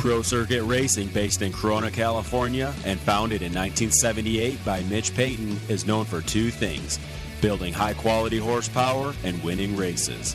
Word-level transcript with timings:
Pro 0.00 0.22
Circuit 0.22 0.62
Racing, 0.62 1.08
based 1.08 1.42
in 1.42 1.52
Corona, 1.52 1.90
California, 1.90 2.72
and 2.86 2.98
founded 2.98 3.42
in 3.42 3.52
1978 3.52 4.64
by 4.64 4.82
Mitch 4.84 5.14
Payton, 5.14 5.60
is 5.68 5.86
known 5.86 6.06
for 6.06 6.22
two 6.22 6.50
things 6.50 6.98
building 7.42 7.74
high 7.74 7.92
quality 7.92 8.38
horsepower 8.38 9.12
and 9.24 9.42
winning 9.42 9.76
races. 9.76 10.34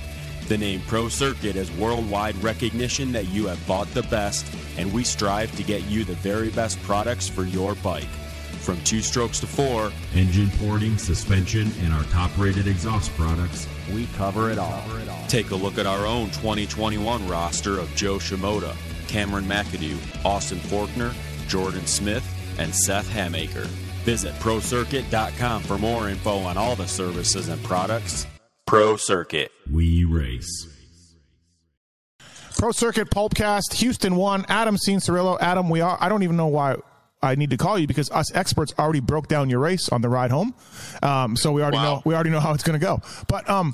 The 0.50 0.58
name 0.58 0.82
Pro 0.88 1.10
Circuit 1.10 1.56
is 1.56 1.72
worldwide 1.72 2.36
recognition 2.44 3.12
that 3.14 3.28
you 3.30 3.48
have 3.48 3.66
bought 3.66 3.92
the 3.96 4.04
best, 4.04 4.46
and 4.78 4.94
we 4.94 5.04
strive 5.04 5.52
to 5.56 5.64
get 5.64 5.84
you 5.86 6.04
the 6.04 6.14
very 6.14 6.50
best 6.50 6.80
products 6.84 7.28
for 7.28 7.44
your 7.44 7.74
bike. 7.74 8.04
From 8.62 8.80
two 8.84 9.02
strokes 9.02 9.40
to 9.40 9.48
four, 9.48 9.92
engine 10.14 10.52
porting, 10.60 11.00
suspension, 11.00 11.72
and 11.82 11.92
our 11.92 12.04
top 12.06 12.30
rated 12.38 12.68
exhaust 12.68 13.12
products, 13.16 13.68
we 13.94 14.06
cover 14.16 14.52
it 14.52 14.60
all. 14.60 14.84
Take 15.28 15.50
a 15.52 15.56
look 15.56 15.80
at 15.80 15.88
our 15.88 16.06
own 16.06 16.28
2021 16.28 17.28
roster 17.28 17.80
of 17.80 17.94
Jo 17.96 18.18
Shimoda, 18.18 18.76
Cameron 19.08 19.46
McAdoo, 19.46 19.98
Austin 20.26 20.60
Forkner, 20.60 21.14
Jordan 21.48 21.86
Smith, 21.86 22.26
and 22.60 22.74
Seth 22.74 23.10
Hamaker. 23.10 23.68
Visit 24.04 24.34
ProCircuit.com 24.36 25.64
for 25.64 25.78
more 25.78 26.10
info 26.10 26.38
on 26.40 26.58
all 26.58 26.76
the 26.76 26.88
services 26.88 27.50
and 27.50 27.62
products. 27.64 28.28
Pro 28.68 28.98
Circuit. 28.98 29.52
We 29.72 30.06
race. 30.06 30.68
Pro 32.58 32.72
Circuit 32.72 33.10
Pulpcast, 33.10 33.74
Houston 33.76 34.16
one. 34.16 34.46
Adam 34.48 34.78
Cianciarulo. 34.78 35.38
Adam, 35.42 35.70
we 35.70 35.82
are. 35.82 35.98
I 36.00 36.08
don't 36.08 36.24
even 36.24 36.38
know 36.38 36.48
why 36.48 36.78
I 37.22 37.36
need 37.36 37.50
to 37.50 37.58
call 37.58 37.78
you 37.78 37.88
because 37.88 38.10
us 38.12 38.34
experts 38.34 38.74
already 38.78 39.00
broke 39.00 39.28
down 39.28 39.50
your 39.50 39.60
race 39.60 39.90
on 39.90 40.02
the 40.02 40.10
ride 40.10 40.32
home. 40.32 40.54
Um, 41.02 41.36
so 41.36 41.52
we 41.52 41.62
already 41.62 41.78
wow. 41.78 41.96
know 41.96 42.02
we 42.06 42.14
already 42.14 42.30
know 42.30 42.40
how 42.40 42.54
it's 42.54 42.64
going 42.64 42.80
to 42.80 42.84
go. 42.84 43.02
But 43.28 43.50
um, 43.50 43.74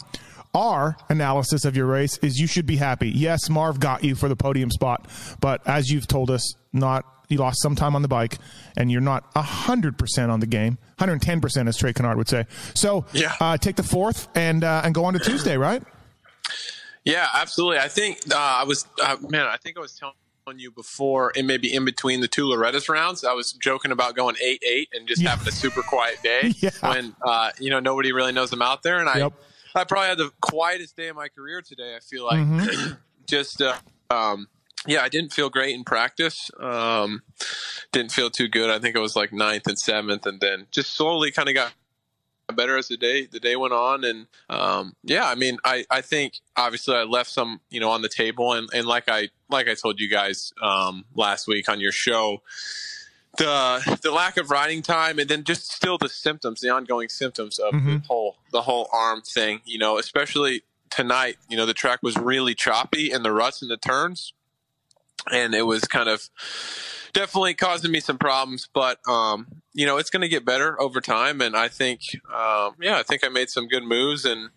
our 0.54 0.98
analysis 1.10 1.66
of 1.66 1.76
your 1.76 1.86
race 1.86 2.18
is 2.20 2.40
you 2.40 2.48
should 2.48 2.66
be 2.66 2.78
happy. 2.78 3.10
Yes, 3.10 3.50
Marv 3.50 3.80
got 3.80 4.04
you 4.04 4.16
for 4.16 4.28
the 4.28 4.36
podium 4.36 4.70
spot, 4.72 5.08
but 5.40 5.66
as 5.68 5.90
you've 5.90 6.08
told 6.08 6.30
us, 6.30 6.56
not 6.74 7.06
you 7.30 7.38
lost 7.38 7.62
some 7.62 7.76
time 7.76 7.96
on 7.96 8.02
the 8.02 8.08
bike, 8.08 8.38
and 8.78 8.92
you're 8.92 9.02
not 9.02 9.26
hundred 9.36 9.98
percent 9.98 10.32
on 10.32 10.40
the 10.40 10.48
game. 10.48 10.78
110 10.98 11.42
percent, 11.42 11.68
as 11.68 11.78
Trey 11.78 11.94
Canard 11.94 12.18
would 12.18 12.30
say. 12.30 12.46
So 12.76 13.06
yeah. 13.14 13.34
Uh, 13.40 13.58
take 13.58 13.76
the 13.76 13.84
fourth 13.84 14.28
and 14.36 14.64
uh, 14.64 14.82
and 14.84 14.94
go 14.94 15.06
on 15.06 15.14
to 15.14 15.20
Tuesday, 15.20 15.58
right? 15.58 15.82
Yeah, 17.04 17.28
absolutely. 17.34 17.80
I 17.80 17.88
think 17.88 18.20
uh, 18.32 18.38
I 18.38 18.64
was 18.66 18.86
uh, 19.02 19.16
man. 19.22 19.48
I 19.48 19.58
think 19.58 19.78
I 19.78 19.80
was 19.80 19.98
telling 19.98 20.60
you 20.60 20.72
before, 20.72 21.32
and 21.36 21.48
maybe 21.48 21.74
in 21.74 21.86
between 21.86 22.22
the 22.22 22.28
two 22.28 22.46
Loretta's 22.46 22.90
rounds, 22.90 23.24
I 23.24 23.34
was 23.34 23.54
joking 23.54 23.92
about 23.92 24.16
going 24.16 24.36
eight 24.44 24.62
eight 24.64 24.90
and 24.94 25.08
just 25.08 25.22
yeah. 25.22 25.30
having 25.30 25.48
a 25.48 25.52
super 25.52 25.82
quiet 25.82 26.22
day 26.22 26.54
yeah. 26.58 26.70
when 26.82 27.16
uh, 27.24 27.52
you 27.60 27.70
know 27.70 27.80
nobody 27.80 28.12
really 28.12 28.32
knows 28.32 28.52
I'm 28.54 28.62
out 28.62 28.84
there, 28.84 29.00
and 29.00 29.10
yep. 29.16 29.34
I 29.34 29.51
probably 29.74 30.08
had 30.08 30.18
the 30.18 30.32
quietest 30.42 30.96
day 30.96 31.08
of 31.08 31.16
my 31.16 31.28
career 31.28 31.62
today. 31.62 31.96
I 31.96 32.00
feel 32.00 32.26
like 32.26 32.40
mm-hmm. 32.40 32.94
just 33.28 33.62
uh, 33.62 33.76
um, 34.10 34.48
yeah, 34.88 35.02
I 35.02 35.10
didn't 35.10 35.34
feel 35.34 35.50
great 35.50 35.76
in 35.76 35.84
practice. 35.84 36.50
Um, 36.60 37.22
didn't 37.92 38.12
feel 38.12 38.30
too 38.30 38.48
good. 38.48 38.70
I 38.70 38.80
think 38.80 38.96
it 38.96 39.00
was 39.00 39.16
like 39.16 39.32
ninth 39.32 39.68
and 39.68 39.78
seventh, 39.78 40.26
and 40.26 40.40
then 40.40 40.68
just 40.72 40.96
slowly 40.96 41.32
kind 41.32 41.50
of 41.50 41.56
got 41.56 41.74
better 42.52 42.78
as 42.78 42.90
the 42.90 42.98
day 42.98 43.26
the 43.26 43.40
day 43.40 43.56
went 43.56 43.74
on 43.74 44.04
and 44.04 44.28
um, 44.50 44.94
yeah 45.04 45.26
i 45.26 45.36
mean 45.36 45.58
i 45.64 45.86
i 45.90 46.02
think 46.02 46.34
obviously 46.58 46.96
i 46.96 47.04
left 47.04 47.30
some 47.30 47.62
you 47.70 47.80
know 47.80 47.90
on 47.90 48.02
the 48.02 48.10
table 48.10 48.54
and 48.54 48.70
and 48.74 48.86
like 48.86 49.08
i 49.08 49.30
like 49.50 49.70
i 49.70 49.74
told 49.74 50.00
you 50.00 50.10
guys 50.10 50.54
um, 50.62 51.06
last 51.16 51.48
week 51.48 51.70
on 51.70 51.80
your 51.80 51.92
show 51.92 52.42
the 53.42 54.00
the 54.04 54.12
lack 54.12 54.38
of 54.38 54.52
riding 54.52 54.82
time 54.82 55.20
and 55.20 55.30
then 55.30 55.44
just 55.44 55.72
still 55.72 55.98
the 55.98 56.10
symptoms 56.10 56.62
the 56.62 56.70
ongoing 56.70 57.10
symptoms 57.10 57.58
of 57.60 57.74
mm-hmm. 57.74 57.94
the 57.94 58.04
whole 58.08 58.36
the 58.52 58.62
whole 58.62 58.88
arm 58.94 59.22
thing 59.22 59.62
you 59.66 59.78
know 59.78 59.98
especially 59.98 60.62
tonight 60.90 61.38
you 61.50 61.58
know 61.58 61.66
the 61.66 61.74
track 61.74 62.00
was 62.04 62.18
really 62.18 62.54
choppy 62.54 63.12
and 63.12 63.26
the 63.26 63.32
ruts 63.32 63.62
and 63.62 63.72
the 63.72 63.78
turns 63.78 64.34
and 65.32 65.54
it 65.54 65.64
was 65.64 65.82
kind 65.86 66.10
of 66.10 66.30
definitely 67.14 67.54
causing 67.54 67.92
me 67.92 68.00
some 68.00 68.18
problems, 68.18 68.68
but 68.74 68.98
um, 69.08 69.48
you 69.74 69.86
know, 69.86 69.98
it's 69.98 70.10
going 70.10 70.22
to 70.22 70.30
get 70.30 70.46
better 70.46 70.80
over 70.82 71.02
time. 71.02 71.42
And 71.42 71.56
I 71.56 71.68
think, 71.68 72.02
um, 72.34 72.76
yeah, 72.80 72.98
I 72.98 73.04
think 73.04 73.24
I 73.24 73.30
made 73.30 73.50
some 73.50 73.68
good 73.68 73.84
moves 73.84 74.26
and 74.26 74.50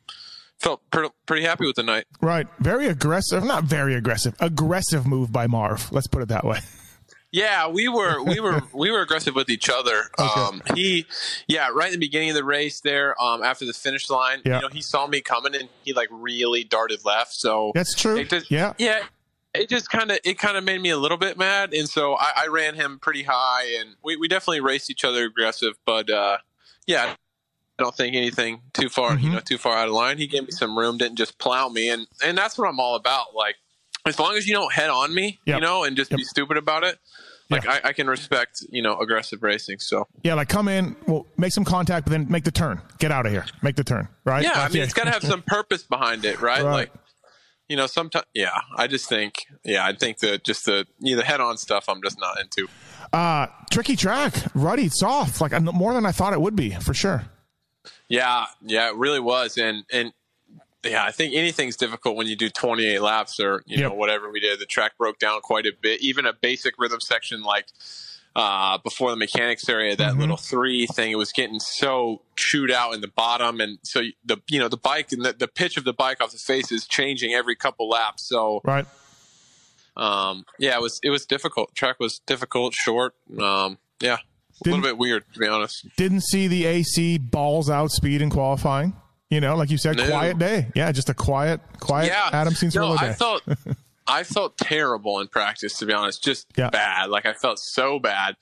felt 0.58 0.80
pretty, 0.90 1.10
pretty 1.26 1.44
happy 1.44 1.66
with 1.66 1.76
the 1.76 1.82
night. 1.82 2.06
Right. 2.20 2.46
Very 2.60 2.86
aggressive. 2.86 3.44
Not 3.44 3.64
very 3.64 3.94
aggressive. 3.94 4.34
Aggressive 4.40 5.06
move 5.06 5.32
by 5.32 5.46
Marv. 5.46 5.92
Let's 5.92 6.06
put 6.06 6.22
it 6.22 6.28
that 6.28 6.44
way. 6.44 6.60
Yeah, 7.34 7.66
we 7.66 7.88
were 7.88 8.22
we 8.22 8.38
were 8.38 8.62
we 8.72 8.92
were 8.92 9.00
aggressive 9.00 9.34
with 9.34 9.50
each 9.50 9.68
other. 9.68 10.04
Okay. 10.16 10.40
Um, 10.40 10.62
he, 10.76 11.04
yeah, 11.48 11.68
right 11.74 11.88
in 11.88 11.98
the 11.98 12.06
beginning 12.06 12.30
of 12.30 12.36
the 12.36 12.44
race 12.44 12.80
there, 12.80 13.20
um, 13.20 13.42
after 13.42 13.64
the 13.64 13.72
finish 13.72 14.08
line, 14.08 14.40
yeah. 14.44 14.56
you 14.56 14.62
know, 14.62 14.68
he 14.68 14.80
saw 14.80 15.08
me 15.08 15.20
coming 15.20 15.56
and 15.56 15.68
he 15.82 15.92
like 15.92 16.08
really 16.12 16.62
darted 16.62 17.04
left. 17.04 17.32
So 17.32 17.72
that's 17.74 17.92
true. 17.96 18.24
Just, 18.24 18.52
yeah, 18.52 18.74
yeah, 18.78 19.02
it 19.52 19.68
just 19.68 19.90
kind 19.90 20.12
of 20.12 20.20
it 20.22 20.38
kind 20.38 20.56
of 20.56 20.62
made 20.62 20.80
me 20.80 20.90
a 20.90 20.96
little 20.96 21.18
bit 21.18 21.36
mad, 21.36 21.74
and 21.74 21.88
so 21.88 22.14
I, 22.14 22.44
I, 22.44 22.46
ran 22.46 22.76
him 22.76 23.00
pretty 23.00 23.24
high, 23.24 23.64
and 23.80 23.96
we, 24.04 24.16
we 24.16 24.28
definitely 24.28 24.60
raced 24.60 24.88
each 24.88 25.04
other 25.04 25.24
aggressive. 25.24 25.74
But 25.84 26.10
uh, 26.10 26.38
yeah, 26.86 27.16
I 27.78 27.82
don't 27.82 27.96
think 27.96 28.14
anything 28.14 28.60
too 28.72 28.88
far 28.88 29.10
mm-hmm. 29.10 29.26
you 29.26 29.32
know 29.32 29.40
too 29.40 29.58
far 29.58 29.76
out 29.76 29.88
of 29.88 29.94
line. 29.94 30.18
He 30.18 30.28
gave 30.28 30.44
me 30.44 30.52
some 30.52 30.78
room, 30.78 30.98
didn't 30.98 31.18
just 31.18 31.36
plow 31.38 31.68
me, 31.68 31.88
and 31.88 32.06
and 32.22 32.38
that's 32.38 32.56
what 32.56 32.68
I'm 32.68 32.78
all 32.78 32.94
about. 32.94 33.34
Like 33.34 33.56
as 34.06 34.18
long 34.18 34.36
as 34.36 34.46
you 34.46 34.54
don't 34.54 34.72
head 34.72 34.90
on 34.90 35.14
me, 35.14 35.40
yep. 35.46 35.56
you 35.56 35.60
know, 35.60 35.84
and 35.84 35.96
just 35.96 36.10
yep. 36.10 36.18
be 36.18 36.24
stupid 36.24 36.56
about 36.56 36.84
it. 36.84 36.98
Like 37.50 37.64
yeah. 37.64 37.80
I, 37.84 37.88
I, 37.88 37.92
can 37.92 38.06
respect, 38.06 38.64
you 38.70 38.80
know, 38.80 38.98
aggressive 38.98 39.42
racing. 39.42 39.78
So 39.78 40.06
yeah, 40.22 40.34
like 40.34 40.48
come 40.48 40.66
in, 40.66 40.96
well, 41.06 41.26
make 41.36 41.52
some 41.52 41.64
contact, 41.64 42.06
but 42.06 42.12
then 42.12 42.26
make 42.30 42.44
the 42.44 42.50
turn. 42.50 42.80
Get 42.98 43.12
out 43.12 43.26
of 43.26 43.32
here. 43.32 43.44
Make 43.62 43.76
the 43.76 43.84
turn. 43.84 44.08
Right. 44.24 44.42
Yeah, 44.42 44.52
I 44.54 44.68
mean, 44.70 44.82
it's 44.82 44.94
got 44.94 45.04
to 45.04 45.10
have 45.10 45.22
some 45.22 45.42
purpose 45.46 45.82
behind 45.82 46.24
it, 46.24 46.40
right? 46.40 46.62
right. 46.62 46.72
Like 46.72 46.92
you 47.68 47.76
know, 47.76 47.86
sometimes, 47.86 48.26
yeah, 48.34 48.60
I 48.76 48.86
just 48.86 49.08
think, 49.08 49.46
yeah, 49.64 49.86
I 49.86 49.94
think 49.94 50.18
that 50.18 50.44
just 50.44 50.66
the 50.66 50.86
you 51.00 51.14
know, 51.14 51.22
the 51.22 51.26
head 51.26 51.40
on 51.40 51.56
stuff, 51.56 51.88
I'm 51.88 52.02
just 52.02 52.18
not 52.18 52.38
into. 52.40 52.68
Uh, 53.12 53.46
tricky 53.70 53.96
track, 53.96 54.34
ruddy, 54.54 54.88
soft, 54.88 55.40
like 55.40 55.58
more 55.62 55.94
than 55.94 56.04
I 56.04 56.12
thought 56.12 56.32
it 56.32 56.40
would 56.40 56.56
be 56.56 56.70
for 56.70 56.94
sure. 56.94 57.24
Yeah, 58.08 58.46
yeah, 58.62 58.88
it 58.88 58.96
really 58.96 59.20
was, 59.20 59.56
and 59.56 59.84
and 59.92 60.12
yeah, 60.84 61.04
I 61.04 61.10
think 61.10 61.34
anything's 61.34 61.76
difficult 61.76 62.16
when 62.16 62.26
you 62.26 62.36
do 62.36 62.48
28 62.48 63.00
laps 63.00 63.40
or 63.40 63.62
you 63.66 63.78
yep. 63.78 63.90
know 63.90 63.96
whatever 63.96 64.30
we 64.30 64.40
did. 64.40 64.60
The 64.60 64.66
track 64.66 64.96
broke 64.98 65.18
down 65.18 65.40
quite 65.40 65.66
a 65.66 65.72
bit. 65.80 66.00
Even 66.02 66.26
a 66.26 66.32
basic 66.32 66.74
rhythm 66.78 67.00
section 67.00 67.42
like 67.42 67.66
uh, 68.36 68.78
before 68.78 69.10
the 69.10 69.16
mechanics 69.16 69.68
area, 69.68 69.94
that 69.94 70.12
mm-hmm. 70.12 70.20
little 70.20 70.36
three 70.36 70.86
thing, 70.86 71.12
it 71.12 71.16
was 71.16 71.32
getting 71.32 71.60
so 71.60 72.22
chewed 72.36 72.70
out 72.70 72.92
in 72.92 73.00
the 73.00 73.08
bottom, 73.08 73.60
and 73.60 73.78
so 73.82 74.02
the 74.24 74.38
you 74.48 74.58
know 74.58 74.68
the 74.68 74.76
bike 74.76 75.12
and 75.12 75.24
the, 75.24 75.32
the 75.32 75.48
pitch 75.48 75.76
of 75.76 75.84
the 75.84 75.92
bike 75.92 76.20
off 76.20 76.32
the 76.32 76.38
face 76.38 76.72
is 76.72 76.86
changing 76.86 77.32
every 77.32 77.54
couple 77.54 77.88
laps. 77.88 78.28
So 78.28 78.60
right, 78.64 78.86
um, 79.96 80.44
yeah, 80.58 80.74
it 80.74 80.80
was 80.80 80.98
it 81.02 81.10
was 81.10 81.24
difficult. 81.26 81.74
Track 81.74 82.00
was 82.00 82.20
difficult, 82.26 82.74
short. 82.74 83.14
Um, 83.40 83.78
yeah, 84.00 84.14
a 84.14 84.18
didn't, 84.64 84.80
little 84.80 84.96
bit 84.96 84.98
weird 84.98 85.24
to 85.32 85.38
be 85.38 85.46
honest. 85.46 85.86
Didn't 85.96 86.22
see 86.22 86.48
the 86.48 86.66
AC 86.66 87.18
balls 87.18 87.70
out 87.70 87.92
speed 87.92 88.20
in 88.20 88.30
qualifying. 88.30 88.96
You 89.30 89.40
know, 89.40 89.56
like 89.56 89.70
you 89.70 89.78
said, 89.78 89.96
no. 89.96 90.08
quiet 90.08 90.38
day. 90.38 90.68
Yeah, 90.74 90.92
just 90.92 91.08
a 91.08 91.14
quiet, 91.14 91.60
quiet 91.80 92.08
yeah. 92.08 92.30
Adam 92.32 92.54
Cianciarulo 92.54 92.90
no, 92.90 92.96
day. 92.98 93.08
I 93.08 93.12
felt 93.14 93.42
I 94.06 94.22
felt 94.22 94.58
terrible 94.58 95.20
in 95.20 95.28
practice, 95.28 95.78
to 95.78 95.86
be 95.86 95.92
honest, 95.92 96.22
just 96.22 96.46
yeah. 96.56 96.70
bad. 96.70 97.08
Like 97.08 97.26
I 97.26 97.32
felt 97.32 97.58
so 97.58 97.98
bad. 97.98 98.36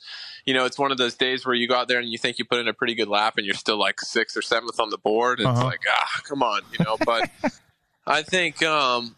You 0.44 0.54
know, 0.54 0.64
it's 0.64 0.78
one 0.78 0.90
of 0.90 0.98
those 0.98 1.14
days 1.14 1.46
where 1.46 1.54
you 1.54 1.68
go 1.68 1.76
out 1.76 1.88
there 1.88 2.00
and 2.00 2.08
you 2.08 2.18
think 2.18 2.38
you 2.38 2.44
put 2.44 2.58
in 2.58 2.66
a 2.66 2.74
pretty 2.74 2.94
good 2.94 3.08
lap 3.08 3.34
and 3.36 3.46
you're 3.46 3.54
still 3.54 3.78
like 3.78 4.00
sixth 4.00 4.36
or 4.36 4.42
seventh 4.42 4.80
on 4.80 4.90
the 4.90 4.98
board. 4.98 5.38
And 5.38 5.48
uh-huh. 5.48 5.58
It's 5.58 5.64
like, 5.64 5.80
ah, 5.88 6.20
come 6.24 6.42
on, 6.42 6.62
you 6.76 6.84
know, 6.84 6.96
but 7.04 7.30
I 8.06 8.22
think, 8.22 8.62
um, 8.64 9.14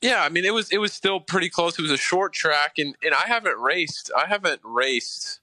yeah, 0.00 0.22
I 0.22 0.28
mean, 0.30 0.44
it 0.44 0.52
was, 0.52 0.70
it 0.72 0.78
was 0.78 0.92
still 0.92 1.20
pretty 1.20 1.48
close. 1.48 1.78
It 1.78 1.82
was 1.82 1.92
a 1.92 1.96
short 1.96 2.32
track 2.32 2.72
and, 2.78 2.96
and 3.02 3.14
I 3.14 3.28
haven't 3.28 3.58
raced, 3.58 4.10
I 4.16 4.26
haven't 4.26 4.60
raced 4.64 5.40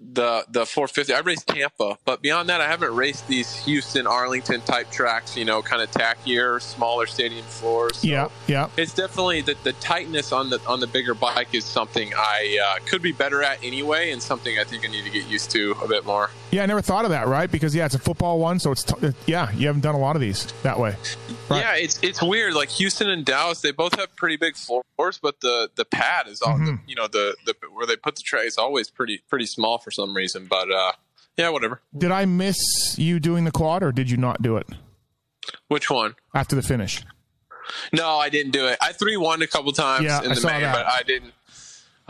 the 0.00 0.44
the 0.50 0.64
450. 0.64 1.12
I 1.12 1.20
raced 1.20 1.46
Tampa, 1.46 1.98
but 2.04 2.22
beyond 2.22 2.48
that, 2.48 2.60
I 2.60 2.66
haven't 2.66 2.94
raced 2.94 3.26
these 3.26 3.54
Houston, 3.64 4.06
Arlington 4.06 4.60
type 4.62 4.90
tracks. 4.90 5.36
You 5.36 5.44
know, 5.44 5.62
kind 5.62 5.82
of 5.82 5.90
tackier, 5.90 6.60
smaller 6.60 7.06
stadium 7.06 7.44
floors. 7.44 7.98
So 7.98 8.08
yeah, 8.08 8.28
yeah. 8.46 8.68
It's 8.76 8.94
definitely 8.94 9.42
the, 9.42 9.56
the 9.64 9.72
tightness 9.74 10.32
on 10.32 10.50
the 10.50 10.60
on 10.66 10.80
the 10.80 10.86
bigger 10.86 11.14
bike 11.14 11.54
is 11.54 11.64
something 11.64 12.12
I 12.16 12.58
uh, 12.64 12.84
could 12.86 13.02
be 13.02 13.12
better 13.12 13.42
at 13.42 13.62
anyway, 13.62 14.12
and 14.12 14.22
something 14.22 14.58
I 14.58 14.64
think 14.64 14.84
I 14.84 14.88
need 14.88 15.04
to 15.04 15.10
get 15.10 15.26
used 15.26 15.50
to 15.52 15.72
a 15.82 15.88
bit 15.88 16.06
more. 16.06 16.30
Yeah, 16.50 16.62
I 16.62 16.66
never 16.66 16.80
thought 16.80 17.04
of 17.04 17.10
that. 17.10 17.26
Right, 17.28 17.50
because 17.50 17.74
yeah, 17.74 17.86
it's 17.86 17.94
a 17.94 17.98
football 17.98 18.38
one, 18.38 18.58
so 18.58 18.72
it's 18.72 18.84
t- 18.84 19.12
yeah, 19.26 19.50
you 19.52 19.66
haven't 19.66 19.82
done 19.82 19.94
a 19.94 19.98
lot 20.00 20.16
of 20.16 20.22
these 20.22 20.46
that 20.62 20.78
way. 20.78 20.96
Right. 21.48 21.60
Yeah, 21.60 21.74
it's 21.76 21.98
it's 22.02 22.22
weird. 22.22 22.54
Like 22.54 22.70
Houston 22.70 23.10
and 23.10 23.24
Dallas, 23.24 23.60
they 23.60 23.72
both 23.72 23.98
have 23.98 24.14
pretty 24.16 24.36
big 24.36 24.56
floors, 24.56 25.18
but 25.20 25.40
the 25.40 25.70
the 25.74 25.84
pad 25.84 26.28
is 26.28 26.42
on 26.42 26.60
mm-hmm. 26.60 26.64
the 26.66 26.78
you 26.86 26.94
know 26.94 27.08
the 27.08 27.36
the 27.44 27.54
where 27.72 27.86
they 27.86 27.96
put 27.96 28.16
the 28.16 28.22
tray 28.22 28.42
is 28.42 28.58
always 28.58 28.90
pretty 28.90 29.22
pretty 29.28 29.46
small 29.46 29.78
for 29.78 29.87
some 29.90 30.14
reason. 30.14 30.46
But 30.48 30.70
uh, 30.70 30.92
yeah, 31.36 31.50
whatever. 31.50 31.80
Did 31.96 32.10
I 32.10 32.24
miss 32.24 32.56
you 32.96 33.20
doing 33.20 33.44
the 33.44 33.52
quad, 33.52 33.82
or 33.82 33.92
did 33.92 34.10
you 34.10 34.16
not 34.16 34.42
do 34.42 34.56
it? 34.56 34.66
Which 35.68 35.90
one? 35.90 36.14
After 36.34 36.56
the 36.56 36.62
finish. 36.62 37.02
No, 37.92 38.16
I 38.16 38.28
didn't 38.28 38.52
do 38.52 38.66
it. 38.66 38.78
I 38.80 38.92
three 38.92 39.16
one 39.16 39.42
a 39.42 39.46
couple 39.46 39.72
times 39.72 40.04
yeah, 40.04 40.22
in 40.22 40.34
the 40.34 40.40
May, 40.40 40.62
but 40.62 40.86
I 40.86 41.02
didn't. 41.02 41.32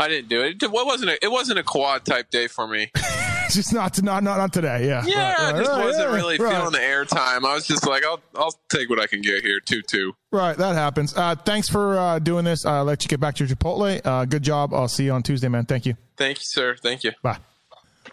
I 0.00 0.06
didn't 0.08 0.28
do 0.28 0.42
it. 0.42 0.62
It 0.62 0.70
wasn't 0.70 1.10
a, 1.10 1.24
it 1.24 1.30
wasn't 1.30 1.58
a 1.58 1.64
quad 1.64 2.04
type 2.04 2.30
day 2.30 2.46
for 2.46 2.68
me. 2.68 2.92
just 3.50 3.72
not 3.74 4.00
not 4.02 4.22
not 4.22 4.36
not 4.38 4.52
today. 4.52 4.86
Yeah. 4.86 5.04
Yeah, 5.04 5.32
Right, 5.32 5.54
I 5.54 5.58
just 5.58 5.70
right, 5.70 5.84
wasn't 5.84 6.10
really 6.12 6.38
right. 6.38 6.54
feeling 6.54 6.72
the 6.72 6.78
airtime. 6.78 7.44
I 7.44 7.54
was 7.54 7.66
just 7.66 7.86
like, 7.86 8.04
I'll 8.04 8.20
I'll 8.36 8.54
take 8.68 8.88
what 8.88 9.00
I 9.00 9.06
can 9.06 9.22
get 9.22 9.42
here. 9.42 9.60
Two 9.60 9.82
two. 9.82 10.14
Right, 10.30 10.56
that 10.56 10.74
happens. 10.74 11.16
Uh, 11.16 11.34
thanks 11.34 11.68
for 11.68 11.98
uh, 11.98 12.18
doing 12.18 12.44
this. 12.44 12.64
I'll 12.64 12.84
let 12.84 13.02
you 13.02 13.08
get 13.08 13.20
back 13.20 13.34
to 13.36 13.44
your 13.44 13.56
Chipotle. 13.56 14.00
Uh, 14.04 14.24
good 14.24 14.42
job. 14.42 14.72
I'll 14.72 14.88
see 14.88 15.04
you 15.04 15.12
on 15.12 15.22
Tuesday, 15.22 15.48
man. 15.48 15.64
Thank 15.64 15.86
you. 15.86 15.96
Thank 16.16 16.38
you, 16.38 16.44
sir. 16.46 16.76
Thank 16.76 17.04
you. 17.04 17.12
Bye. 17.22 17.38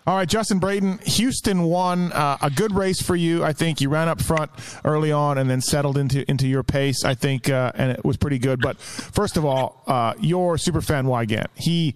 All 0.07 0.15
right, 0.17 0.27
Justin 0.27 0.59
Brayton, 0.59 0.99
Houston 0.99 1.63
won 1.63 2.11
uh, 2.11 2.37
a 2.41 2.49
good 2.49 2.73
race 2.73 3.01
for 3.01 3.15
you. 3.15 3.43
I 3.43 3.53
think 3.53 3.81
you 3.81 3.89
ran 3.89 4.07
up 4.07 4.21
front 4.21 4.51
early 4.83 5.11
on 5.11 5.37
and 5.37 5.49
then 5.49 5.61
settled 5.61 5.97
into 5.97 6.29
into 6.29 6.47
your 6.47 6.63
pace. 6.63 7.03
I 7.03 7.15
think, 7.15 7.49
uh, 7.49 7.71
and 7.75 7.91
it 7.91 8.05
was 8.05 8.17
pretty 8.17 8.37
good. 8.37 8.61
But 8.61 8.77
first 8.77 9.35
of 9.35 9.45
all, 9.45 9.81
uh, 9.87 10.13
your 10.19 10.57
super 10.57 10.81
fan 10.81 11.05
Weigandt, 11.05 11.47
he 11.55 11.95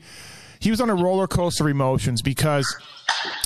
he 0.60 0.72
was 0.72 0.82
on 0.82 0.90
a 0.90 0.96
roller 0.96 1.28
coaster 1.28 1.66
of 1.66 1.70
emotions 1.70 2.22
because 2.22 2.66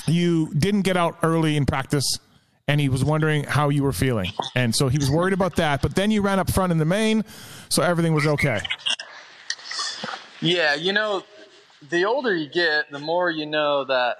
you 0.06 0.52
didn't 0.54 0.82
get 0.82 0.96
out 0.96 1.18
early 1.22 1.56
in 1.56 1.66
practice. 1.66 2.18
And 2.66 2.80
he 2.80 2.88
was 2.88 3.04
wondering 3.04 3.44
how 3.44 3.68
you 3.68 3.82
were 3.82 3.92
feeling. 3.92 4.30
And 4.54 4.74
so 4.74 4.88
he 4.88 4.96
was 4.96 5.10
worried 5.10 5.34
about 5.34 5.56
that. 5.56 5.82
But 5.82 5.94
then 5.96 6.10
you 6.10 6.22
ran 6.22 6.38
up 6.38 6.50
front 6.50 6.72
in 6.72 6.78
the 6.78 6.86
main, 6.86 7.22
so 7.68 7.82
everything 7.82 8.14
was 8.14 8.26
okay. 8.26 8.60
Yeah, 10.40 10.74
you 10.74 10.94
know, 10.94 11.24
the 11.90 12.06
older 12.06 12.34
you 12.34 12.48
get, 12.48 12.90
the 12.90 12.98
more 12.98 13.30
you 13.30 13.44
know 13.44 13.84
that 13.84 14.16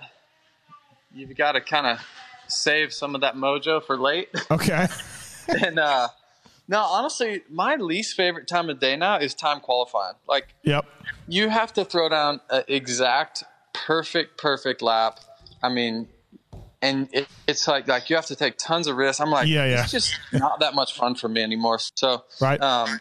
you've 1.15 1.37
got 1.37 1.53
to 1.53 1.61
kind 1.61 1.87
of 1.87 1.99
save 2.49 2.93
some 2.93 3.15
of 3.15 3.21
that 3.23 3.35
mojo 3.37 3.83
for 3.83 3.97
late. 3.97 4.29
Okay. 4.51 4.87
and 5.63 5.79
uh, 5.79 6.09
no, 6.69 6.79
honestly, 6.81 7.43
my 7.51 7.77
least 7.77 8.17
favorite 8.17 8.49
time 8.49 8.71
of 8.71 8.81
day 8.81 8.97
now 8.97 9.19
is 9.19 9.35
time 9.35 9.61
qualifying. 9.61 10.15
Like 10.27 10.55
Yep. 10.63 10.85
you 11.29 11.49
have 11.51 11.73
to 11.75 11.85
throw 11.85 12.09
down 12.09 12.41
an 12.51 12.65
exact, 12.69 13.45
perfect, 13.73 14.39
perfect 14.39 14.81
lap. 14.83 15.21
I 15.63 15.69
mean, 15.69 16.09
and 16.81 17.09
it, 17.13 17.29
it's 17.47 17.67
like 17.69 17.89
like 17.89 18.09
you 18.11 18.17
have 18.17 18.27
to 18.27 18.37
take 18.37 18.57
tons 18.59 18.87
of 18.87 18.97
risks. 18.97 19.21
I'm 19.21 19.31
like, 19.31 19.49
Yeah, 19.49 19.67
yeah. 19.67 19.83
it's 19.83 19.91
just 19.91 20.19
not 20.33 20.61
that 20.61 20.75
much 20.75 20.95
fun 20.95 21.15
for 21.15 21.29
me 21.29 21.43
anymore. 21.43 21.79
So 21.95 22.25
Right. 22.41 22.61
um, 22.63 23.01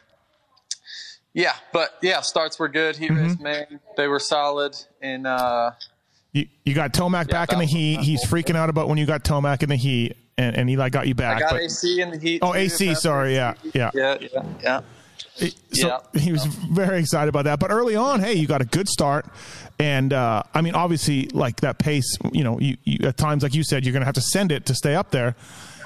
yeah, 1.33 1.53
but 1.71 1.97
yeah, 2.01 2.21
starts 2.21 2.59
were 2.59 2.69
good. 2.69 2.95
Mm-hmm. 2.95 3.15
He 3.15 3.21
raced 3.21 3.39
main; 3.39 3.79
they 3.97 4.07
were 4.07 4.19
solid. 4.19 4.75
And 5.01 5.25
uh, 5.25 5.71
You, 6.33 6.47
you 6.65 6.73
got 6.73 6.93
Tomac 6.93 7.29
back 7.29 7.53
in 7.53 7.59
the 7.59 7.65
heat. 7.65 7.99
He's 8.01 8.21
successful. 8.21 8.53
freaking 8.53 8.57
out 8.57 8.69
about 8.69 8.89
when 8.89 8.97
you 8.97 9.05
got 9.05 9.23
Tomac 9.23 9.63
in 9.63 9.69
the 9.69 9.75
heat, 9.75 10.17
and, 10.37 10.55
and 10.57 10.69
Eli 10.69 10.89
got 10.89 11.07
you 11.07 11.13
back. 11.15 11.37
I 11.37 11.39
got 11.39 11.51
but- 11.51 11.61
AC 11.61 12.01
in 12.01 12.09
the 12.11 12.17
heat. 12.17 12.39
oh, 12.41 12.53
too, 12.53 12.59
AC. 12.59 12.95
Sorry, 12.95 13.35
yeah, 13.35 13.53
yeah. 13.73 13.91
yeah, 13.93 14.17
yeah, 14.19 14.43
yeah. 14.61 14.81
So 15.35 15.47
Yeah. 15.71 15.99
he 16.19 16.31
was 16.31 16.45
very 16.45 16.99
excited 16.99 17.29
about 17.29 17.45
that. 17.45 17.59
But 17.59 17.71
early 17.71 17.95
on, 17.95 18.19
hey, 18.19 18.33
you 18.33 18.45
got 18.47 18.61
a 18.61 18.65
good 18.65 18.87
start, 18.89 19.25
and 19.79 20.11
uh, 20.11 20.43
I 20.53 20.61
mean, 20.61 20.75
obviously, 20.75 21.27
like 21.29 21.61
that 21.61 21.77
pace. 21.77 22.17
You 22.31 22.43
know, 22.43 22.59
you, 22.59 22.77
you 22.83 23.07
at 23.07 23.17
times, 23.17 23.43
like 23.43 23.53
you 23.53 23.63
said, 23.63 23.85
you're 23.85 23.93
going 23.93 24.01
to 24.01 24.05
have 24.05 24.15
to 24.15 24.21
send 24.21 24.51
it 24.51 24.65
to 24.67 24.75
stay 24.75 24.95
up 24.95 25.11
there. 25.11 25.35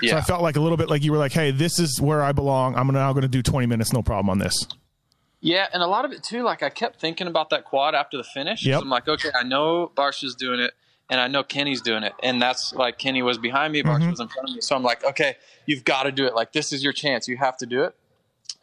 Yeah. 0.02 0.12
So 0.12 0.18
I 0.18 0.22
felt 0.22 0.42
like 0.44 0.56
a 0.56 0.62
little 0.62 0.78
bit 0.78 0.90
like 0.90 1.04
you 1.04 1.12
were 1.12 1.18
like, 1.18 1.32
hey, 1.34 1.52
this 1.52 1.80
is 1.80 2.00
where 2.02 2.22
I 2.22 2.32
belong. 2.32 2.76
I'm 2.76 2.88
now 2.88 3.12
going 3.14 3.24
to 3.24 3.28
do 3.28 3.42
20 3.42 3.66
minutes, 3.68 3.92
no 3.94 4.02
problem 4.02 4.30
on 4.30 4.40
this. 4.40 4.56
Yeah, 5.40 5.68
and 5.72 5.84
a 5.84 5.88
lot 5.88 6.06
of 6.06 6.12
it 6.12 6.24
too. 6.24 6.44
Like 6.44 6.64
I 6.64 6.70
kept 6.70 7.00
thinking 7.00 7.28
about 7.28 7.50
that 7.52 7.66
quad 7.66 7.96
after 7.96 8.18
the 8.18 8.24
finish. 8.24 8.66
Yep. 8.66 8.80
So 8.80 8.82
I'm 8.82 8.90
like, 8.90 9.08
okay, 9.08 9.30
I 9.38 9.44
know 9.44 9.92
Barcia's 9.96 10.36
doing 10.36 10.60
it, 10.60 10.74
and 11.10 11.22
I 11.22 11.28
know 11.28 11.44
Kenny's 11.44 11.82
doing 11.82 12.04
it, 12.04 12.14
and 12.24 12.42
that's 12.42 12.74
like 12.74 12.98
Kenny 12.98 13.22
was 13.22 13.38
behind 13.38 13.74
me, 13.74 13.84
Barsha 13.84 14.10
was 14.10 14.20
in 14.20 14.28
front 14.28 14.50
of 14.50 14.56
me. 14.56 14.62
So 14.62 14.76
I'm 14.76 14.84
like, 14.84 15.04
okay, 15.06 15.36
you've 15.66 15.84
got 15.84 16.04
to 16.04 16.12
do 16.12 16.26
it. 16.26 16.34
Like 16.34 16.54
this 16.54 16.74
is 16.74 16.84
your 16.84 16.94
chance. 16.94 17.28
You 17.28 17.38
have 17.38 17.58
to 17.58 17.66
do 17.66 17.84
it. 17.84 17.96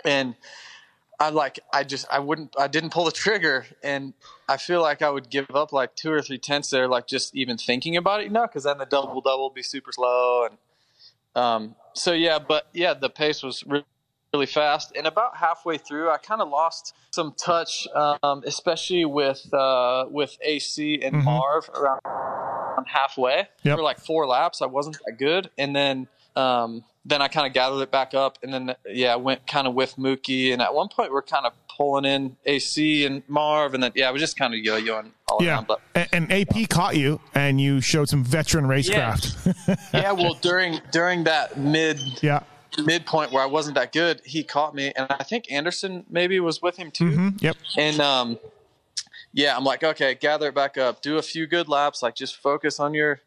And 0.04 0.34
I 1.20 1.30
like, 1.30 1.60
I 1.72 1.84
just, 1.84 2.06
I 2.10 2.18
wouldn't, 2.18 2.54
I 2.58 2.66
didn't 2.66 2.90
pull 2.90 3.04
the 3.04 3.12
trigger, 3.12 3.66
and 3.82 4.12
I 4.48 4.56
feel 4.56 4.82
like 4.82 5.00
I 5.00 5.10
would 5.10 5.30
give 5.30 5.46
up 5.54 5.72
like 5.72 5.94
two 5.94 6.10
or 6.10 6.20
three 6.20 6.38
tenths 6.38 6.70
there, 6.70 6.88
like 6.88 7.06
just 7.06 7.36
even 7.36 7.56
thinking 7.56 7.96
about 7.96 8.20
it, 8.20 8.24
you 8.24 8.30
know, 8.30 8.42
because 8.42 8.64
then 8.64 8.78
the 8.78 8.84
double 8.84 9.20
double 9.20 9.44
would 9.44 9.54
be 9.54 9.62
super 9.62 9.92
slow, 9.92 10.46
and 10.46 10.58
um, 11.40 11.76
so 11.94 12.12
yeah, 12.12 12.40
but 12.40 12.66
yeah, 12.72 12.94
the 12.94 13.08
pace 13.08 13.42
was 13.42 13.62
re- 13.64 13.84
really 14.34 14.46
fast, 14.46 14.92
and 14.96 15.06
about 15.06 15.36
halfway 15.36 15.78
through, 15.78 16.10
I 16.10 16.16
kind 16.18 16.40
of 16.42 16.48
lost 16.48 16.94
some 17.12 17.32
touch, 17.36 17.86
um, 17.94 18.42
especially 18.44 19.04
with 19.04 19.42
uh, 19.54 20.06
with 20.10 20.36
AC 20.42 21.00
and 21.02 21.22
Marv 21.24 21.68
around 21.70 22.00
halfway 22.86 23.48
Yep. 23.62 23.76
for 23.78 23.82
like 23.82 24.00
four 24.00 24.26
laps. 24.26 24.60
I 24.60 24.66
wasn't 24.66 24.98
that 25.06 25.14
good, 25.18 25.50
and 25.56 25.74
then 25.74 26.08
um, 26.36 26.82
then 27.04 27.22
I 27.22 27.28
kind 27.28 27.46
of 27.46 27.52
gathered 27.52 27.80
it 27.82 27.92
back 27.92 28.12
up, 28.14 28.38
and 28.42 28.52
then 28.52 28.74
yeah, 28.86 29.12
I 29.12 29.16
went 29.16 29.46
kind 29.46 29.66
of 29.68 29.74
with 29.74 29.94
Mookie, 29.96 30.52
and 30.52 30.60
at 30.60 30.74
one 30.74 30.88
point 30.88 31.12
we're 31.12 31.22
kind 31.22 31.46
of 31.46 31.52
pulling 31.76 32.04
in 32.04 32.36
AC 32.44 33.04
and 33.06 33.22
Marv, 33.28 33.72
and 33.74 33.82
then 33.82 33.92
yeah, 33.94 34.08
I 34.08 34.10
was 34.10 34.20
just 34.20 34.36
kind 34.36 34.52
of 34.54 34.58
yo-yoing 34.60 35.10
all 35.28 35.42
Yeah, 35.42 35.54
around, 35.54 35.66
but. 35.68 35.80
and, 35.94 36.08
and 36.12 36.32
AP 36.32 36.68
caught 36.68 36.96
you, 36.96 37.20
and 37.34 37.60
you 37.60 37.80
showed 37.80 38.08
some 38.08 38.24
veteran 38.24 38.64
racecraft. 38.66 39.54
yeah, 39.94 40.10
well, 40.20 40.34
during 40.34 40.80
during 40.90 41.22
that 41.24 41.56
mid 41.56 42.00
yeah. 42.20 42.40
Midpoint 42.78 43.32
where 43.32 43.42
I 43.42 43.46
wasn't 43.46 43.74
that 43.76 43.92
good, 43.92 44.20
he 44.24 44.42
caught 44.42 44.74
me, 44.74 44.92
and 44.96 45.06
I 45.10 45.22
think 45.24 45.50
Anderson 45.50 46.04
maybe 46.08 46.40
was 46.40 46.60
with 46.62 46.76
him 46.76 46.90
too. 46.90 47.10
hmm 47.10 47.28
Yep. 47.40 47.56
And 47.76 48.00
um, 48.00 48.38
yeah, 49.32 49.56
I'm 49.56 49.64
like, 49.64 49.82
okay, 49.82 50.14
gather 50.14 50.48
it 50.48 50.54
back 50.54 50.78
up, 50.78 51.02
do 51.02 51.18
a 51.18 51.22
few 51.22 51.46
good 51.46 51.68
laps, 51.68 52.02
like 52.02 52.14
just 52.14 52.36
focus 52.36 52.78
on 52.80 52.94
your, 52.94 53.20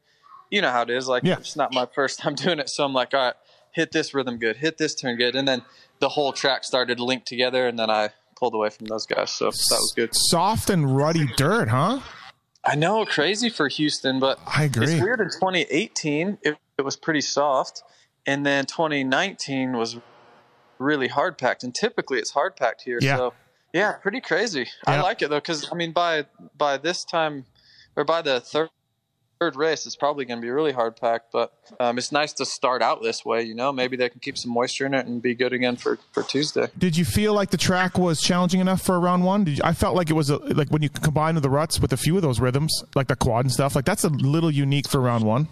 you 0.50 0.62
know 0.62 0.72
how 0.72 0.82
it 0.84 0.90
is. 0.90 1.08
Like 1.08 1.24
Yeah. 1.24 1.38
it's 1.38 1.56
not 1.56 1.74
my 1.74 1.86
first 1.86 2.20
time 2.22 2.36
doing 2.36 2.60
it, 2.60 2.70
so 2.70 2.84
I'm 2.86 2.94
like, 2.94 3.14
all 3.14 3.20
right, 3.26 3.36
hit 3.72 3.92
this 3.92 4.14
rhythm 4.14 4.38
good, 4.38 4.58
hit 4.58 4.78
this 4.78 4.96
turn 4.96 5.18
good, 5.18 5.36
and 5.36 5.48
then 5.48 5.64
the 6.00 6.10
whole 6.10 6.32
track 6.34 6.64
started 6.64 6.98
to 6.98 7.04
link 7.04 7.26
together, 7.26 7.68
and 7.68 7.78
then 7.78 7.90
I 7.90 8.10
pulled 8.38 8.54
away 8.54 8.70
from 8.70 8.86
those 8.86 9.06
guys, 9.06 9.32
so 9.32 9.46
that 9.46 9.52
was 9.80 9.94
good. 9.96 10.10
Soft 10.14 10.70
and 10.70 10.96
ruddy 10.96 11.26
dirt, 11.38 11.70
huh? 11.70 12.02
I 12.64 12.76
know, 12.76 13.06
crazy 13.06 13.50
for 13.50 13.68
Houston, 13.68 14.20
but 14.20 14.40
I 14.46 14.66
agree. 14.66 14.94
It's 14.94 15.02
weird. 15.02 15.22
In 15.22 15.28
2018, 15.28 16.38
it, 16.42 16.58
it 16.78 16.82
was 16.84 16.96
pretty 16.98 17.22
soft, 17.22 17.82
and 18.28 18.46
then 18.46 18.66
2019 18.66 19.76
was 19.78 19.98
really 20.78 21.08
hard 21.08 21.38
packed. 21.38 21.64
And 21.64 21.74
typically, 21.74 22.20
it's 22.20 22.32
hard 22.32 22.56
packed 22.56 22.84
here. 22.84 23.00
Yeah. 23.02 23.18
So 23.18 23.34
yeah, 23.74 23.94
pretty 23.94 24.22
crazy. 24.22 24.68
I 24.86 25.02
like 25.02 25.22
it 25.22 25.30
though, 25.30 25.38
because 25.38 25.70
I 25.72 25.76
mean, 25.76 25.94
by 25.94 26.26
by 26.58 26.78
this 26.78 27.04
time, 27.04 27.46
or 27.96 28.04
by 28.04 28.22
the 28.22 28.40
third 28.40 28.70
third 29.40 29.56
race, 29.56 29.86
it's 29.86 29.96
probably 29.96 30.26
going 30.26 30.40
to 30.40 30.42
be 30.42 30.50
really 30.50 30.72
hard 30.72 30.96
packed. 30.96 31.32
But 31.32 31.54
um, 31.80 31.98
it's 31.98 32.12
nice 32.12 32.34
to 32.34 32.46
start 32.46 32.82
out 32.82 33.04
this 33.04 33.24
way. 33.24 33.44
You 33.44 33.54
know, 33.54 33.72
maybe 33.72 33.96
they 33.96 34.10
can 34.10 34.20
keep 34.20 34.38
some 34.38 34.52
moisture 34.52 34.86
in 34.86 34.94
it 34.94 35.06
and 35.06 35.22
be 35.22 35.36
good 35.36 35.54
again 35.54 35.76
for 35.76 36.00
for 36.12 36.24
Tuesday. 36.24 36.68
Did 36.78 36.98
you 36.98 37.06
feel 37.06 37.34
like 37.34 37.52
the 37.52 37.58
track 37.58 37.98
was 37.98 38.22
challenging 38.22 38.62
enough 38.62 38.82
for 38.82 39.00
round 39.00 39.24
one? 39.24 39.44
Did 39.44 39.58
you, 39.58 39.64
I 39.64 39.74
felt 39.74 39.96
like 39.96 40.10
it 40.10 40.14
was 40.14 40.30
a, 40.30 40.38
like 40.38 40.70
when 40.70 40.82
you 40.82 40.90
combine 40.90 41.36
the 41.36 41.50
ruts 41.50 41.80
with 41.80 41.94
a 41.94 41.98
few 41.98 42.16
of 42.16 42.22
those 42.22 42.40
rhythms, 42.40 42.84
like 42.96 43.08
the 43.08 43.16
quad 43.16 43.46
and 43.46 43.52
stuff. 43.52 43.76
Like 43.76 43.86
that's 43.86 44.04
a 44.04 44.10
little 44.10 44.52
unique 44.52 44.88
for 44.88 45.00
round 45.02 45.24
one. 45.26 45.50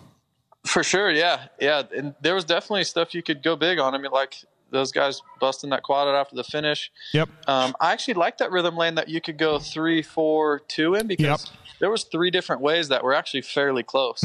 For 0.65 0.83
sure, 0.83 1.11
yeah, 1.11 1.47
yeah. 1.59 1.83
And 1.95 2.15
there 2.21 2.33
was 2.35 2.43
definitely 2.45 2.83
stuff 2.85 3.13
you 3.13 3.21
could 3.23 3.43
go 3.43 3.55
big 3.55 3.77
on. 3.79 3.93
I 3.93 3.97
mean, 3.97 4.11
like 4.11 4.35
those 4.71 4.91
guys 4.91 5.21
busting 5.39 5.69
that 5.69 5.83
quad 5.83 6.07
out 6.07 6.15
after 6.15 6.35
the 6.35 6.43
finish. 6.43 6.91
Yep. 7.13 7.29
Um, 7.47 7.75
I 7.79 7.93
actually 7.93 8.15
like 8.15 8.39
that 8.39 8.51
rhythm 8.51 8.75
lane 8.75 8.95
that 8.95 9.07
you 9.07 9.21
could 9.21 9.37
go 9.37 9.59
three, 9.59 10.01
four, 10.01 10.59
two 10.67 10.95
in 10.95 11.07
because 11.07 11.45
Yep. 11.49 11.59
there 11.79 11.89
was 11.91 12.03
three 12.05 12.31
different 12.31 12.61
ways 12.61 12.89
that 12.89 13.03
were 13.03 13.13
actually 13.13 13.41
fairly 13.43 13.83
close. 13.83 14.23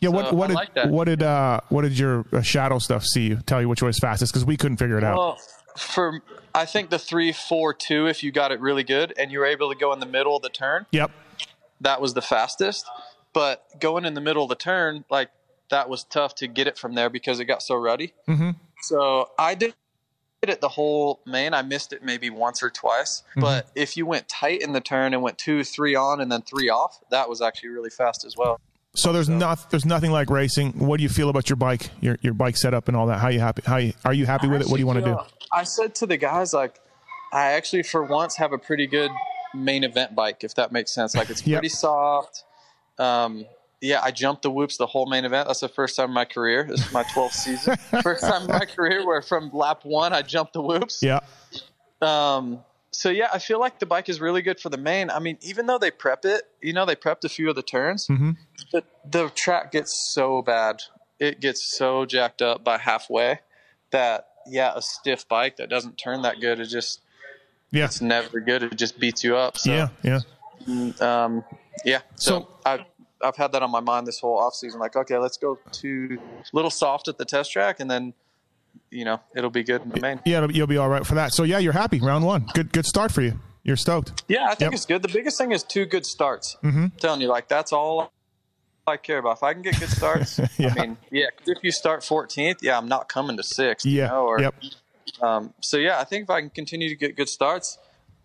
Yeah. 0.00 0.08
What 0.08 0.30
So, 0.30 0.34
what 0.34 0.50
I 0.50 0.64
did 0.64 0.76
like 0.76 0.86
what 0.90 1.04
did 1.04 1.22
uh 1.22 1.60
what 1.68 1.82
did 1.82 1.98
your 1.98 2.24
uh, 2.32 2.40
shadow 2.40 2.78
stuff 2.78 3.04
see 3.04 3.26
you 3.28 3.36
tell 3.46 3.60
you 3.60 3.68
which 3.68 3.82
way 3.82 3.90
is 3.90 3.98
fastest 3.98 4.32
because 4.32 4.44
we 4.44 4.56
couldn't 4.56 4.78
figure 4.78 4.96
it 4.96 5.04
out. 5.04 5.16
Well, 5.18 5.38
for 5.76 6.22
I 6.54 6.64
think 6.64 6.88
the 6.90 6.98
three, 6.98 7.32
four, 7.32 7.74
two, 7.74 8.06
if 8.06 8.22
you 8.22 8.32
got 8.32 8.52
it 8.52 8.60
really 8.60 8.84
good 8.84 9.12
and 9.18 9.30
you 9.30 9.40
were 9.40 9.46
able 9.46 9.70
to 9.70 9.76
go 9.78 9.92
in 9.92 10.00
the 10.00 10.06
middle 10.06 10.34
of 10.34 10.42
the 10.42 10.48
turn, 10.48 10.86
Yep. 10.92 11.10
that 11.82 12.00
was 12.00 12.14
the 12.14 12.22
fastest. 12.22 12.86
But 13.34 13.64
going 13.78 14.04
in 14.06 14.14
the 14.14 14.20
middle 14.22 14.42
of 14.42 14.48
the 14.48 14.54
turn, 14.56 15.04
like 15.10 15.28
that 15.70 15.88
was 15.88 16.04
tough 16.04 16.34
to 16.36 16.46
get 16.46 16.66
it 16.66 16.78
from 16.78 16.94
there 16.94 17.10
because 17.10 17.40
it 17.40 17.44
got 17.46 17.62
so 17.62 17.74
ruddy. 17.76 18.14
Mhm. 18.28 18.56
So 18.82 19.30
I 19.38 19.54
did 19.54 19.74
hit 20.40 20.50
it 20.50 20.60
the 20.60 20.68
whole 20.68 21.20
main. 21.26 21.52
I 21.52 21.62
missed 21.62 21.92
it 21.92 22.02
maybe 22.02 22.30
once 22.30 22.62
or 22.62 22.70
twice. 22.70 23.22
Mm-hmm. 23.30 23.40
But 23.40 23.68
if 23.74 23.96
you 23.96 24.06
went 24.06 24.28
tight 24.28 24.60
in 24.62 24.72
the 24.72 24.80
turn 24.80 25.12
and 25.12 25.22
went 25.22 25.36
two, 25.36 25.64
three 25.64 25.94
on 25.94 26.20
and 26.20 26.30
then 26.30 26.42
three 26.42 26.68
off, 26.68 27.00
that 27.10 27.28
was 27.28 27.42
actually 27.42 27.70
really 27.70 27.90
fast 27.90 28.24
as 28.24 28.36
well. 28.36 28.60
So 28.94 29.12
there's 29.12 29.28
not 29.28 29.70
there's 29.70 29.84
nothing 29.84 30.10
like 30.10 30.30
racing. 30.30 30.72
What 30.72 30.96
do 30.96 31.02
you 31.02 31.08
feel 31.08 31.28
about 31.28 31.48
your 31.50 31.56
bike, 31.56 31.90
your 32.00 32.18
your 32.22 32.34
bike 32.34 32.56
setup 32.56 32.88
and 32.88 32.96
all 32.96 33.06
that? 33.08 33.18
How 33.18 33.28
you 33.28 33.40
happy? 33.40 33.62
How 33.64 33.76
you, 33.76 33.92
are 34.04 34.14
you 34.14 34.26
happy 34.26 34.48
with 34.48 34.60
it? 34.62 34.66
What 34.68 34.74
do 34.76 34.80
you 34.80 34.86
want 34.86 35.00
to 35.00 35.04
do? 35.04 35.18
I 35.52 35.64
said 35.64 35.94
to 35.96 36.06
the 36.06 36.16
guys 36.16 36.52
like, 36.54 36.80
I 37.32 37.52
actually 37.52 37.82
for 37.82 38.02
once 38.02 38.36
have 38.36 38.52
a 38.52 38.58
pretty 38.58 38.86
good 38.86 39.10
main 39.54 39.84
event 39.84 40.14
bike, 40.14 40.42
if 40.44 40.54
that 40.54 40.72
makes 40.72 40.92
sense. 40.92 41.14
Like 41.14 41.30
it's 41.30 41.42
Yep. 41.46 41.58
pretty 41.60 41.68
soft. 41.68 42.44
Um, 42.98 43.44
yeah, 43.80 44.00
I 44.02 44.10
jumped 44.10 44.42
the 44.42 44.50
whoops 44.50 44.76
the 44.76 44.86
whole 44.86 45.06
main 45.06 45.24
event. 45.24 45.46
That's 45.48 45.60
the 45.60 45.68
first 45.68 45.96
time 45.96 46.06
in 46.08 46.14
my 46.14 46.24
career. 46.24 46.64
This 46.68 46.84
is 46.86 46.92
my 46.92 47.04
12th 47.04 47.32
season. 47.44 47.76
first 48.02 48.22
time 48.22 48.42
in 48.42 48.48
my 48.48 48.64
career 48.64 49.06
where 49.06 49.22
from 49.22 49.50
lap 49.52 49.80
one 49.84 50.12
I 50.12 50.22
jumped 50.22 50.52
the 50.54 50.62
whoops. 50.62 51.00
Yeah. 51.02 51.20
Um, 52.00 52.60
so 52.90 53.10
yeah, 53.10 53.28
I 53.32 53.38
feel 53.38 53.60
like 53.60 53.78
the 53.78 53.86
bike 53.86 54.08
is 54.08 54.20
really 54.20 54.42
good 54.42 54.58
for 54.60 54.68
the 54.70 54.78
main. 54.78 55.10
I 55.10 55.18
mean, 55.18 55.38
even 55.42 55.66
though 55.66 55.78
they 55.78 55.90
prep 55.90 56.24
it, 56.24 56.42
you 56.62 56.72
know, 56.72 56.86
they 56.86 56.96
prepped 56.96 57.24
a 57.24 57.28
few 57.28 57.48
of 57.50 57.56
the 57.56 57.62
turns. 57.62 58.06
Mm-hmm. 58.08 58.32
The, 58.72 58.84
the 59.08 59.28
track 59.30 59.72
gets 59.72 60.10
so 60.12 60.42
bad, 60.42 60.82
it 61.20 61.40
gets 61.40 61.76
so 61.76 62.04
jacked 62.06 62.42
up 62.42 62.64
by 62.64 62.78
halfway 62.78 63.40
that 63.90 64.28
yeah, 64.46 64.72
a 64.74 64.80
stiff 64.82 65.28
bike 65.28 65.56
that 65.58 65.68
doesn't 65.68 65.98
turn 65.98 66.22
that 66.22 66.40
good 66.40 66.58
is 66.60 66.70
just 66.72 67.00
Yeah. 67.70 67.84
it's 67.84 68.00
never 68.00 68.40
good. 68.40 68.62
It 68.62 68.76
just 68.76 68.98
beats 68.98 69.22
you 69.22 69.36
up. 69.36 69.58
So 69.58 69.70
Yeah. 69.70 69.88
Yeah. 70.02 70.20
um, 71.00 71.44
yeah. 71.84 72.00
So, 72.16 72.30
So- 72.40 72.48
I 72.64 72.86
I've 73.22 73.36
had 73.36 73.52
that 73.52 73.62
on 73.62 73.70
my 73.70 73.80
mind 73.80 74.06
this 74.06 74.20
whole 74.20 74.38
off 74.38 74.54
season. 74.54 74.80
Like, 74.80 74.94
okay, 74.96 75.18
let's 75.18 75.36
go 75.36 75.58
to 75.72 76.18
a 76.40 76.56
little 76.56 76.70
soft 76.70 77.08
at 77.08 77.18
the 77.18 77.24
test 77.24 77.52
track, 77.52 77.80
and 77.80 77.90
then 77.90 78.14
you 78.90 79.04
know 79.04 79.20
it'll 79.34 79.50
be 79.50 79.62
good 79.64 79.82
in 79.82 79.88
the 79.90 80.00
main. 80.00 80.20
Yeah, 80.24 80.46
you'll 80.50 80.66
be 80.66 80.76
all 80.76 80.88
right 80.88 81.04
for 81.06 81.14
that. 81.16 81.32
So 81.32 81.42
yeah, 81.42 81.58
you're 81.58 81.72
happy. 81.72 82.00
Round 82.00 82.24
one, 82.24 82.46
good 82.54 82.72
good 82.72 82.86
start 82.86 83.10
for 83.12 83.22
you. 83.22 83.38
You're 83.64 83.76
stoked. 83.76 84.22
Yeah, 84.28 84.44
I 84.44 84.54
think 84.54 84.60
Yep. 84.70 84.72
it's 84.72 84.86
good. 84.86 85.02
The 85.02 85.08
biggest 85.12 85.36
thing 85.36 85.52
is 85.52 85.62
two 85.62 85.84
good 85.84 86.06
starts. 86.06 86.56
Mm-hmm. 86.62 86.84
I'm 86.84 86.92
telling 86.98 87.20
you, 87.20 87.28
like 87.28 87.48
that's 87.48 87.72
all 87.72 88.12
I 88.86 88.96
care 88.96 89.18
about. 89.18 89.36
If 89.38 89.42
I 89.42 89.52
can 89.52 89.60
get 89.62 89.78
good 89.78 89.90
starts, 89.90 90.40
Yeah. 90.58 90.72
I 90.74 90.80
mean, 90.80 90.96
yeah. 91.10 91.26
if 91.44 91.58
you 91.62 91.70
start 91.72 92.00
14th, 92.00 92.58
yeah, 92.62 92.78
I'm 92.78 92.88
not 92.88 93.08
coming 93.10 93.36
to 93.36 93.42
sixth. 93.42 93.84
you 93.84 93.98
Yeah. 93.98 94.06
know, 94.08 94.24
or, 94.26 94.40
yep. 94.40 94.54
Um, 95.20 95.52
so 95.60 95.76
yeah, 95.76 95.98
I 96.00 96.04
think 96.04 96.22
if 96.24 96.30
I 96.30 96.40
can 96.40 96.48
continue 96.50 96.88
to 96.88 96.94
get 96.94 97.14
good 97.16 97.28
starts, 97.28 97.76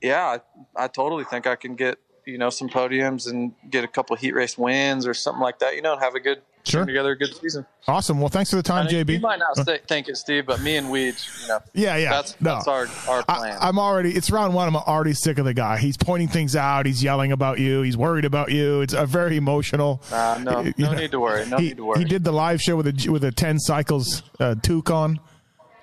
yeah, 0.01 0.37
I, 0.77 0.83
I 0.85 0.87
totally 0.87 1.25
think 1.25 1.45
I 1.47 1.55
can 1.57 1.75
get 1.75 1.97
you 2.25 2.37
know 2.37 2.49
some 2.49 2.69
podiums 2.69 3.29
and 3.29 3.53
get 3.69 3.83
a 3.83 3.87
couple 3.87 4.15
heat 4.15 4.33
race 4.33 4.57
wins 4.57 5.05
or 5.07 5.13
something 5.13 5.41
like 5.41 5.59
that. 5.59 5.75
You 5.75 5.81
know, 5.81 5.93
and 5.93 6.01
have 6.01 6.15
a 6.15 6.19
good 6.19 6.41
Sure. 6.65 6.85
together 6.85 7.11
a 7.11 7.17
good 7.17 7.35
season. 7.35 7.65
Awesome. 7.89 8.21
Well, 8.21 8.29
thanks 8.29 8.49
for 8.49 8.55
the 8.55 8.63
time, 8.63 8.87
I 8.87 8.91
mean, 8.91 9.05
JB. 9.05 9.13
You 9.15 9.19
might 9.19 9.37
not 9.39 9.57
say, 9.65 9.79
think 9.85 10.07
it, 10.07 10.15
Steve, 10.15 10.45
but 10.45 10.61
me 10.61 10.77
and 10.77 10.89
Weeds, 10.89 11.27
you 11.41 11.49
know, 11.49 11.59
Yeah, 11.73 11.97
yeah. 11.97 12.09
that's 12.11 12.39
No. 12.39 12.53
that's 12.53 12.67
our 12.69 12.87
our 13.09 13.21
plan. 13.23 13.57
I, 13.59 13.67
I'm 13.67 13.77
already. 13.77 14.11
It's 14.13 14.31
round 14.31 14.53
one. 14.53 14.69
I'm 14.69 14.77
already 14.77 15.13
sick 15.13 15.39
of 15.39 15.43
the 15.45 15.53
guy. 15.53 15.77
He's 15.77 15.97
pointing 15.97 16.29
things 16.29 16.55
out. 16.55 16.85
He's 16.85 17.03
yelling 17.03 17.33
about 17.33 17.59
you. 17.59 17.81
He's 17.81 17.97
worried 17.97 18.23
about 18.23 18.49
you. 18.49 18.79
It's 18.79 18.93
a 18.93 19.05
very 19.05 19.35
emotional. 19.35 20.01
Uh, 20.09 20.39
no, 20.41 20.61
no 20.61 20.71
know, 20.77 20.93
need 20.93 21.11
to 21.11 21.19
worry. 21.19 21.45
No 21.49 21.57
he, 21.57 21.67
need 21.67 21.77
to 21.77 21.83
worry. 21.85 21.99
He 21.99 22.05
did 22.05 22.23
the 22.23 22.31
live 22.31 22.61
show 22.61 22.77
with 22.77 22.87
a 22.87 23.11
with 23.11 23.25
a 23.25 23.31
ten 23.33 23.59
cycles 23.59 24.23
uh, 24.39 24.55
toucan. 24.63 25.19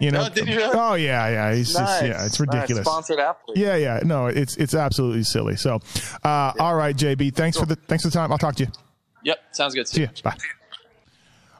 You 0.00 0.10
know. 0.10 0.24
Oh, 0.26 0.28
did 0.30 0.48
you 0.48 0.56
really? 0.56 0.72
Oh 0.78 0.94
yeah, 0.94 1.28
yeah. 1.28 1.54
He's 1.54 1.74
Nice. 1.74 1.86
just 1.88 2.02
yeah. 2.04 2.24
It's 2.24 2.40
Nice. 2.40 2.40
ridiculous. 2.40 2.86
Sponsored 2.86 3.18
athlete. 3.20 3.58
Yeah, 3.58 3.76
yeah. 3.76 4.00
No, 4.02 4.26
it's 4.26 4.56
it's 4.56 4.74
absolutely 4.74 5.22
silly. 5.22 5.56
So, 5.56 5.80
uh, 6.24 6.52
all 6.58 6.74
right, 6.74 6.96
JB. 6.96 7.34
Thanks 7.34 7.58
for 7.58 7.66
the 7.66 7.76
thanks 7.76 8.02
for 8.04 8.08
the 8.10 8.14
time. 8.14 8.32
I'll 8.32 8.38
talk 8.38 8.56
to 8.56 8.64
you. 8.64 8.70
Yep. 9.24 9.38
Sounds 9.52 9.74
good. 9.74 9.86
See 9.86 10.00
you. 10.02 10.08
Bye. 10.24 10.36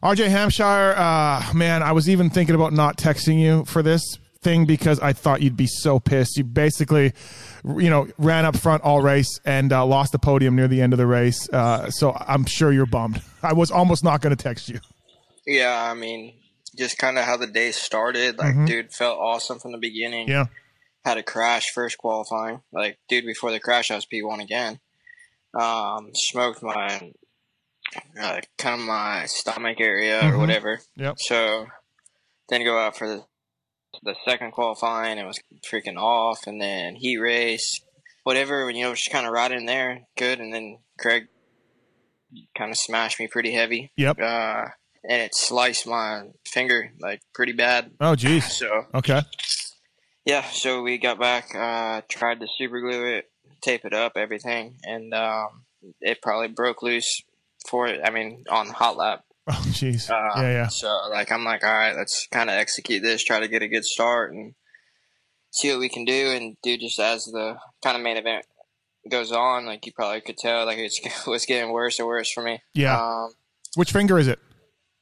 RJ 0.03 0.29
Hampshire, 0.29 0.95
uh, 0.97 1.53
man, 1.55 1.83
I 1.83 1.93
was 1.93 2.09
even 2.09 2.31
thinking 2.31 2.55
about 2.55 2.73
not 2.73 2.97
texting 2.97 3.39
you 3.39 3.67
for 3.67 3.83
this 3.83 4.17
thing 4.41 4.65
because 4.65 4.99
I 5.01 5.13
thought 5.13 5.43
you'd 5.43 5.59
be 5.59 5.67
so 5.67 6.01
pissed. 6.01 6.39
You 6.39 6.45
basically, 6.45 7.13
you 7.65 7.91
know, 7.91 8.09
ran 8.17 8.47
up 8.47 8.57
front 8.57 8.83
all 8.83 9.03
race 9.03 9.39
and 9.45 9.71
uh, 9.71 9.85
lost 9.85 10.13
the 10.13 10.19
podium 10.19 10.57
near 10.57 10.69
the 10.69 10.81
end 10.81 10.95
of 10.95 10.99
the 10.99 11.07
race. 11.07 11.47
Uh, 11.53 11.91
so 11.91 12.17
I'm 12.19 12.47
sure 12.47 12.73
you're 12.73 12.87
bummed. 12.87 13.21
I 13.43 13.53
was 13.53 13.71
almost 13.71 14.03
not 14.03 14.23
going 14.23 14.35
to 14.35 14.43
text 14.43 14.71
you. 14.71 14.81
Yeah, 15.47 15.91
I 15.91 15.93
mean, 15.93 16.33
just 16.81 16.99
kind 16.99 17.17
of 17.19 17.25
how 17.25 17.37
the 17.37 17.47
day 17.47 17.71
started. 17.71 18.39
Like, 18.39 18.65
dude, 18.67 18.93
felt 18.93 19.19
awesome 19.21 19.59
from 19.61 19.71
the 19.73 19.79
beginning. 19.79 20.27
Yeah. 20.29 20.47
Had 21.05 21.19
a 21.19 21.23
crash 21.23 21.71
first 21.75 21.97
qualifying. 21.99 22.63
Like, 22.73 22.99
dude, 23.09 23.25
before 23.27 23.53
the 23.53 23.61
crash, 23.61 23.91
I 23.91 23.95
was 23.95 24.07
P1 24.07 24.43
again. 24.43 24.81
Um, 25.59 26.11
smoked 26.15 26.63
my, 26.63 27.13
uh, 28.21 28.41
kind 28.59 28.81
of 28.81 28.87
my 28.87 29.27
stomach 29.27 29.81
area 29.81 30.19
or 30.21 30.33
Mhm. 30.33 30.39
whatever. 30.39 30.81
Yep. 30.97 31.15
So 31.19 31.67
then 32.49 32.65
go 32.65 32.79
out 32.79 32.97
for 32.97 33.09
the 33.09 33.25
the 34.05 34.15
second 34.25 34.53
qualifying. 34.53 35.19
It 35.19 35.27
was 35.27 35.41
freaking 35.69 35.97
off, 35.99 36.47
and 36.47 36.61
then 36.63 36.95
heat 36.95 37.17
race, 37.19 37.81
whatever. 38.23 38.69
And, 38.69 38.79
you 38.79 38.85
know, 38.85 38.95
just 38.95 39.11
kind 39.11 39.27
of 39.27 39.33
right 39.33 39.51
in 39.51 39.67
there, 39.67 40.03
good. 40.17 40.39
And 40.39 40.55
then 40.55 40.79
Craig 40.99 41.27
kind 42.57 42.71
of 42.71 42.77
smashed 42.79 43.19
me 43.19 43.27
pretty 43.27 43.51
heavy. 43.53 43.91
Yep. 43.97 44.21
Uh, 44.21 44.67
and 45.09 45.23
it 45.23 45.35
sliced 45.35 45.87
my 45.87 46.25
finger 46.47 46.93
like 47.01 47.21
pretty 47.35 47.53
bad. 47.53 47.93
Oh, 48.01 48.15
geez. 48.17 48.57
So 48.57 48.87
Okay. 48.95 49.23
yeah, 50.25 50.43
so 50.51 50.83
we 50.83 50.99
got 50.99 51.19
back, 51.19 51.55
uh, 51.55 52.03
tried 52.09 52.41
to 52.41 52.47
super 52.59 52.81
glue 52.81 53.07
it, 53.07 53.31
tape 53.63 53.85
it 53.85 53.93
up, 53.95 54.13
everything, 54.17 54.77
and 54.85 55.13
um, 55.15 55.63
it 56.01 56.21
probably 56.23 56.49
broke 56.49 56.83
loose 56.83 57.23
for 57.69 57.87
it. 57.89 58.01
I 58.05 58.11
mean, 58.11 58.45
on 58.51 58.69
the 58.69 58.73
hot 58.75 58.97
lap. 58.97 59.25
Oh, 59.49 59.65
jeez. 59.71 60.09
Uh, 60.09 60.41
yeah, 60.43 60.53
yeah. 60.53 60.67
So 60.69 60.87
like 61.11 61.33
I'm 61.33 61.45
like, 61.45 61.65
all 61.65 61.73
right, 61.73 61.97
let's 61.97 62.29
kind 62.31 62.49
of 62.51 62.55
execute 62.55 63.03
this, 63.03 63.25
try 63.25 63.41
to 63.41 63.49
get 63.49 63.63
a 63.63 63.69
good 63.69 63.85
start, 63.85 64.33
and 64.33 64.55
see 65.51 65.71
what 65.71 65.81
we 65.81 65.89
can 65.89 66.05
do. 66.05 66.29
And 66.31 66.57
do 66.63 66.77
just 66.77 67.01
as 67.01 67.25
the 67.25 67.57
kind 67.83 67.97
of 67.97 68.03
main 68.03 68.17
event 68.17 68.45
goes 69.11 69.33
on, 69.33 69.67
like 69.67 69.85
you 69.87 69.93
probably 69.93 70.21
could 70.21 70.37
tell, 70.37 70.67
like 70.67 70.79
it's 70.79 71.01
was 71.27 71.47
getting 71.47 71.73
worse 71.73 71.99
and 71.99 72.07
worse 72.07 72.31
for 72.31 72.45
me. 72.45 72.61
Yeah. 72.75 72.97
Um, 72.97 73.33
Which 73.75 73.91
finger 73.91 74.21
is 74.21 74.29
it? 74.29 74.39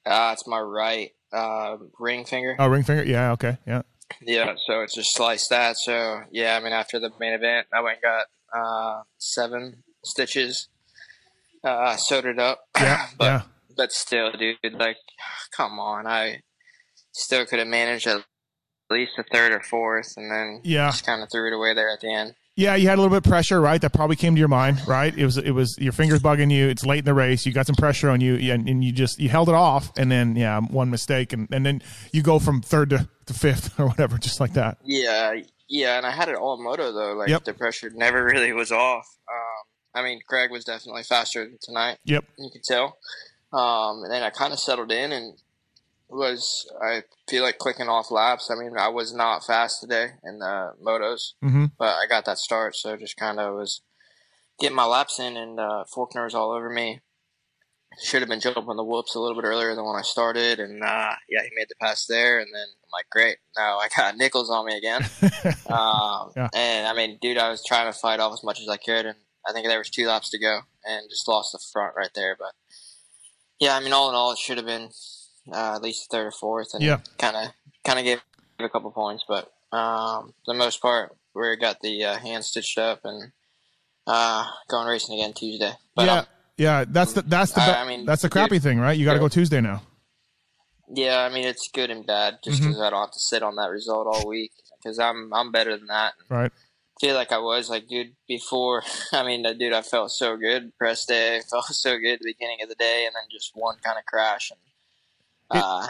Uh, 0.09 0.31
it's 0.33 0.47
my 0.47 0.61
right 0.61 1.11
uh, 1.33 1.77
ring 1.99 2.25
finger. 2.25 2.57
Oh, 2.59 2.69
ring 2.69 2.83
finger. 2.83 3.05
Yeah. 3.05 3.33
Okay. 3.33 3.59
Yeah. 3.67 3.83
Yeah, 4.23 4.55
so 4.67 4.81
it's 4.81 4.95
just 4.95 5.15
sliced 5.15 5.51
that. 5.51 5.77
So 5.77 6.23
yeah, 6.31 6.57
I 6.57 6.65
mean, 6.65 6.73
after 6.73 6.99
the 6.99 7.11
main 7.21 7.35
event, 7.35 7.67
I 7.73 7.81
went 7.83 7.99
and 8.03 8.03
got 8.03 8.59
uh, 8.59 9.03
seven 9.19 9.83
stitches, 10.03 10.69
uh, 11.63 11.97
sewed 11.97 12.25
it 12.25 12.39
up. 12.39 12.61
Yeah. 12.77 13.07
but 13.19 13.25
yeah. 13.25 13.43
but 13.77 13.93
still, 13.93 14.33
dude, 14.33 14.57
like, 14.73 14.97
come 15.55 15.79
on, 15.79 16.07
I 16.07 16.41
still 17.13 17.45
could 17.45 17.59
have 17.59 17.69
managed 17.69 18.07
at 18.07 18.25
least 18.91 19.13
a 19.19 19.25
third 19.25 19.53
or 19.53 19.61
fourth, 19.61 20.15
and 20.17 20.31
then 20.31 20.61
Yeah. 20.65 20.89
just 20.89 21.05
kind 21.05 21.23
of 21.23 21.31
threw 21.31 21.47
it 21.49 21.55
away 21.55 21.75
there 21.75 21.91
at 21.91 22.01
the 22.01 22.13
end. 22.13 22.35
Yeah, 22.59 22.75
you 22.75 22.89
had 22.89 22.99
a 22.99 23.01
little 23.01 23.11
bit 23.17 23.25
of 23.25 23.31
pressure, 23.31 23.61
right? 23.61 23.81
That 23.81 23.93
probably 23.93 24.17
came 24.17 24.35
to 24.35 24.39
your 24.41 24.49
mind, 24.49 24.81
right? 24.89 25.17
It 25.17 25.25
was 25.25 25.37
it 25.39 25.53
was 25.53 25.79
your 25.79 25.93
fingers 25.93 26.19
bugging 26.19 26.51
you. 26.51 26.67
It's 26.69 26.85
late 26.85 26.99
in 26.99 27.05
the 27.05 27.15
race. 27.15 27.47
You 27.47 27.53
got 27.53 27.67
some 27.69 27.77
pressure 27.77 28.11
on 28.11 28.21
you, 28.21 28.35
and, 28.53 28.69
and 28.69 28.83
you 28.83 28.91
just 28.91 29.21
you 29.21 29.29
held 29.29 29.49
it 29.49 29.55
off, 29.55 29.93
and 29.97 30.11
then 30.11 30.35
yeah, 30.35 30.59
one 30.61 30.91
mistake, 30.91 31.33
and, 31.33 31.47
and 31.53 31.65
then 31.65 31.83
you 32.13 32.21
go 32.21 32.41
from 32.41 32.61
third 32.61 32.91
to, 32.91 33.09
to 33.27 33.33
fifth 33.33 33.79
or 33.79 33.87
whatever, 33.87 34.19
just 34.19 34.41
like 34.41 34.55
that. 34.55 34.79
Yeah, 34.83 35.37
yeah, 35.69 35.99
and 35.99 36.05
I 36.05 36.11
had 36.11 36.29
it 36.29 36.35
all 36.35 36.61
moto 36.61 36.91
though. 36.93 37.13
Like 37.13 37.29
Yep. 37.29 37.45
the 37.45 37.55
pressure 37.55 37.91
never 37.95 38.25
really 38.33 38.53
was 38.53 38.73
off. 38.73 39.07
Um, 39.31 39.65
I 39.95 40.03
mean, 40.03 40.21
Craig 40.29 40.51
was 40.51 40.65
definitely 40.65 41.05
faster 41.05 41.49
tonight. 41.63 41.99
Yep. 42.07 42.25
you 42.39 42.51
could 42.53 42.65
tell. 42.65 42.97
Um, 43.53 44.03
and 44.03 44.13
then 44.13 44.25
I 44.25 44.31
kind 44.31 44.53
of 44.53 44.59
settled 44.59 44.91
in 44.91 45.13
and 45.13 45.39
was 46.11 46.71
I 46.83 47.03
feel 47.29 47.43
like 47.43 47.59
clicking 47.59 47.89
off 47.89 48.11
laps. 48.11 48.51
I 48.51 48.55
mean, 48.55 48.77
I 48.79 48.89
was 48.89 49.13
not 49.15 49.45
fast 49.45 49.81
today 49.81 50.13
in 50.25 50.39
the 50.39 50.73
motos, 50.83 51.33
Mm-hmm. 51.45 51.67
but 51.79 51.97
I 51.97 52.07
got 52.09 52.25
that 52.27 52.39
start, 52.39 52.77
so 52.77 52.97
just 52.97 53.17
kind 53.17 53.39
of 53.39 53.55
was 53.55 53.83
getting 54.59 54.77
my 54.77 54.87
laps 54.87 55.19
in, 55.19 55.37
and 55.37 55.61
uh, 55.61 55.85
Forkner 55.95 56.25
was 56.25 56.35
all 56.35 56.51
over 56.53 56.69
me. 56.71 57.01
Should 58.03 58.21
have 58.23 58.29
been 58.29 58.41
jumping 58.41 58.77
the 58.77 58.85
whoops 58.85 59.15
a 59.15 59.21
little 59.21 59.35
bit 59.41 59.47
earlier 59.47 59.75
than 59.75 59.85
when 59.85 59.97
I 59.97 60.03
started, 60.03 60.61
and 60.61 60.83
uh, 60.83 61.13
yeah, 61.29 61.43
he 61.43 61.51
made 61.57 61.69
the 61.69 61.75
pass 61.81 62.07
there, 62.07 62.39
and 62.39 62.49
then 62.55 62.63
I'm 62.85 62.91
like, 62.93 63.09
great, 63.11 63.39
now 63.57 63.79
I 63.79 63.89
got 63.97 64.17
Nichols 64.19 64.51
on 64.51 64.67
me 64.67 64.77
again. 64.77 65.03
Um, 65.71 66.33
Yeah. 66.37 66.49
And 66.55 66.87
I 66.87 66.95
mean, 66.95 67.19
dude, 67.21 67.39
I 67.39 67.51
was 67.51 67.65
trying 67.65 67.93
to 67.93 67.99
fight 67.99 68.21
off 68.21 68.33
as 68.33 68.43
much 68.45 68.61
as 68.61 68.69
I 68.69 68.77
could, 68.77 69.05
and 69.07 69.17
I 69.47 69.53
think 69.53 69.67
there 69.67 69.79
was 69.79 69.91
two 69.91 70.07
laps 70.07 70.31
to 70.31 70.39
go, 70.39 70.61
and 70.85 71.09
just 71.11 71.27
lost 71.29 71.53
the 71.53 71.59
front 71.73 71.95
right 71.97 72.11
there. 72.15 72.37
But 72.39 72.53
yeah, 73.59 73.75
I 73.77 73.81
mean, 73.81 73.93
all 73.93 74.09
in 74.09 74.15
all, 74.15 74.33
it 74.33 74.39
should 74.39 74.57
have 74.59 74.67
been 74.67 74.91
uh, 75.53 75.75
at 75.77 75.83
least 75.83 76.11
third 76.11 76.27
or 76.27 76.31
fourth, 76.33 76.75
and 76.75 76.83
Yeah. 76.83 76.99
kind 77.19 77.37
of 77.37 77.53
kind 77.85 77.99
of 77.99 78.05
gave 78.05 78.21
a 78.59 78.69
couple 78.69 78.91
points. 78.91 79.25
But 79.27 79.53
um, 79.73 80.33
for 80.45 80.55
the 80.55 80.59
most 80.59 80.81
part, 80.83 81.15
we 81.35 81.57
got 81.57 81.81
the 81.81 82.05
uh, 82.05 82.19
hand 82.19 82.45
stitched 82.45 82.79
up 82.79 83.01
and 83.05 83.33
uh, 84.07 84.47
going 84.69 84.89
racing 84.89 85.15
again 85.21 85.33
Tuesday. 85.35 85.73
But 85.95 86.07
yeah, 86.07 86.19
um, 86.21 86.27
yeah. 86.57 86.85
That's 86.89 87.13
the 87.13 87.23
that's 87.23 87.53
the 87.53 87.61
I- 87.63 87.83
I 87.83 87.87
mean, 87.87 88.05
that's 88.07 88.23
the 88.23 88.31
crappy 88.31 88.57
dude, 88.57 88.63
thing, 88.63 88.79
right? 88.81 88.97
You 88.97 89.05
got 89.05 89.15
to 89.15 89.19
go 89.21 89.29
Tuesday 89.29 89.61
now. 89.61 89.83
yeah, 90.93 91.21
I 91.21 91.29
mean, 91.33 91.47
it's 91.47 91.69
good 91.69 91.91
and 91.91 92.07
bad 92.07 92.39
just 92.43 92.61
Mm-hmm. 92.61 92.69
because 92.71 92.83
I 92.83 92.91
don't 92.91 93.01
have 93.01 93.13
to 93.13 93.21
sit 93.21 93.43
on 93.43 93.57
that 93.57 93.71
result 93.71 94.07
all 94.07 94.27
week 94.29 94.53
because 94.83 94.99
I'm 94.99 95.33
I'm 95.35 95.53
better 95.53 95.77
than 95.77 95.87
that. 95.89 96.15
Right. 96.29 96.51
feel 97.01 97.15
like 97.15 97.31
I 97.31 97.39
was 97.39 97.69
like, 97.71 97.87
dude, 97.89 98.15
before. 98.27 98.83
I 99.13 99.23
mean, 99.23 99.45
uh, 99.47 99.53
dude, 99.53 99.73
I 99.75 99.83
felt 99.83 100.11
so 100.11 100.37
good 100.37 100.77
press 100.79 101.05
day. 101.07 101.41
Felt 101.51 101.67
so 101.67 101.99
good 101.99 102.15
at 102.15 102.21
the 102.21 102.33
beginning 102.33 102.59
of 102.63 102.69
the 102.69 102.75
day, 102.75 103.05
and 103.07 103.15
then 103.15 103.23
just 103.31 103.53
one 103.55 103.77
kind 103.85 103.99
of 103.99 104.05
crash, 104.07 104.51
and 104.51 104.59
uh, 105.51 105.87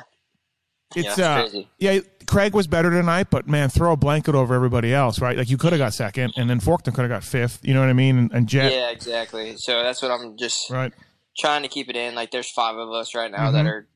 It's 0.97 1.19
yeah, 1.19 1.31
uh, 1.31 1.41
crazy. 1.43 1.69
yeah. 1.79 2.00
Craig 2.27 2.55
was 2.55 2.67
better 2.67 2.91
tonight, 2.91 3.29
but 3.31 3.49
man, 3.49 3.69
throw 3.71 3.93
a 3.93 3.97
blanket 3.97 4.35
over 4.35 4.55
everybody 4.55 4.93
else, 4.93 5.21
right? 5.21 5.37
Like 5.37 5.49
you 5.49 5.57
could 5.57 5.73
have 5.73 5.79
got 5.79 5.95
second, 5.95 6.35
and 6.37 6.49
then 6.50 6.61
Forkner 6.61 6.95
could 6.95 7.03
have 7.03 7.09
got 7.09 7.25
fifth. 7.25 7.61
You 7.62 7.73
know 7.75 7.81
what 7.81 7.88
I 7.88 7.95
mean? 7.95 8.19
And, 8.19 8.33
and 8.33 8.47
Jett, 8.49 8.73
Yeah, 8.73 8.91
exactly. 8.91 9.57
So 9.57 9.83
that's 9.83 10.03
what 10.03 10.11
I'm 10.11 10.37
just 10.37 10.69
right? 10.71 10.93
trying 11.38 11.62
to 11.62 11.69
keep 11.69 11.88
it 11.88 11.97
in. 11.97 12.15
Like, 12.15 12.31
there's 12.31 12.50
five 12.50 12.77
of 12.77 12.91
us 12.91 13.15
right 13.15 13.31
now 13.31 13.50
that 13.53 13.67
are 13.67 13.87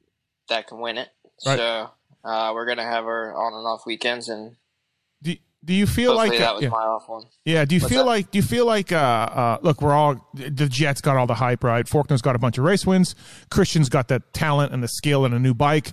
that 0.49 0.67
can 0.67 0.81
win 0.81 0.97
it. 0.99 1.09
Mm-hmm. 1.45 1.49
Right. 1.51 1.59
So 1.59 1.91
uh, 2.25 2.53
we're 2.55 2.67
gonna 2.67 2.85
have 2.85 3.05
our 3.05 3.35
on 3.35 3.53
and 3.55 3.67
off 3.67 3.85
weekends, 3.87 4.29
and 4.29 4.57
Do, 5.23 5.37
do 5.65 5.75
you 5.75 5.87
feel 5.87 6.17
hopefully 6.17 6.39
like 6.39 6.39
that 6.41 6.55
was 6.55 6.63
yeah. 6.65 6.69
my 6.71 6.79
off 6.79 7.09
one. 7.09 7.25
Yeah. 7.45 7.65
Do 7.65 7.77
you 7.77 7.81
What's 7.81 7.93
feel 7.93 8.05
that? 8.05 8.11
like? 8.11 8.31
Do 8.31 8.39
you 8.39 8.43
feel 8.43 8.67
like? 8.67 8.91
Uh, 8.91 8.97
uh, 8.97 9.59
look, 9.63 9.81
we're 9.81 9.93
all 9.93 10.29
the 10.35 10.69
Jets 10.69 11.01
got 11.01 11.17
all 11.17 11.27
the 11.27 11.35
hype, 11.35 11.63
right? 11.63 11.87
Forkner's 11.87 12.23
got 12.23 12.35
a 12.35 12.39
bunch 12.39 12.59
of 12.59 12.65
race 12.65 12.85
wins. 12.85 13.15
Christian's 13.51 13.89
got 13.89 14.09
the 14.09 14.21
talent 14.33 14.73
and 14.73 14.83
the 14.83 14.89
skill 14.89 15.25
and 15.25 15.35
a 15.35 15.39
new 15.39 15.55
bike. 15.55 15.93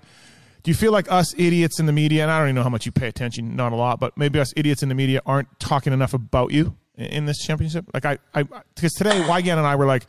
Do 0.63 0.71
you 0.71 0.75
feel 0.75 0.91
like 0.91 1.09
us 1.11 1.33
idiots 1.37 1.79
in 1.79 1.85
the 1.85 1.93
media, 1.93 2.23
and 2.23 2.31
I 2.31 2.39
don't 2.39 2.47
even 2.47 2.55
know 2.55 2.63
how 2.63 2.69
much 2.69 2.85
you 2.85 2.91
pay 2.91 3.07
attention, 3.07 3.55
not 3.55 3.71
a 3.71 3.75
lot, 3.75 3.99
but 3.99 4.17
maybe 4.17 4.39
us 4.39 4.53
idiots 4.57 4.83
in 4.83 4.89
the 4.89 4.95
media 4.95 5.21
aren't 5.25 5.47
talking 5.59 5.93
enough 5.93 6.13
about 6.13 6.51
you 6.51 6.75
in, 6.95 7.05
in 7.05 7.25
this 7.25 7.37
championship? 7.37 7.85
Like 7.93 8.05
I, 8.05 8.17
I, 8.33 8.43
because 8.43 8.93
today 8.93 9.21
Weigandt 9.21 9.57
and 9.57 9.67
I 9.67 9.75
were 9.75 9.85
like, 9.85 10.05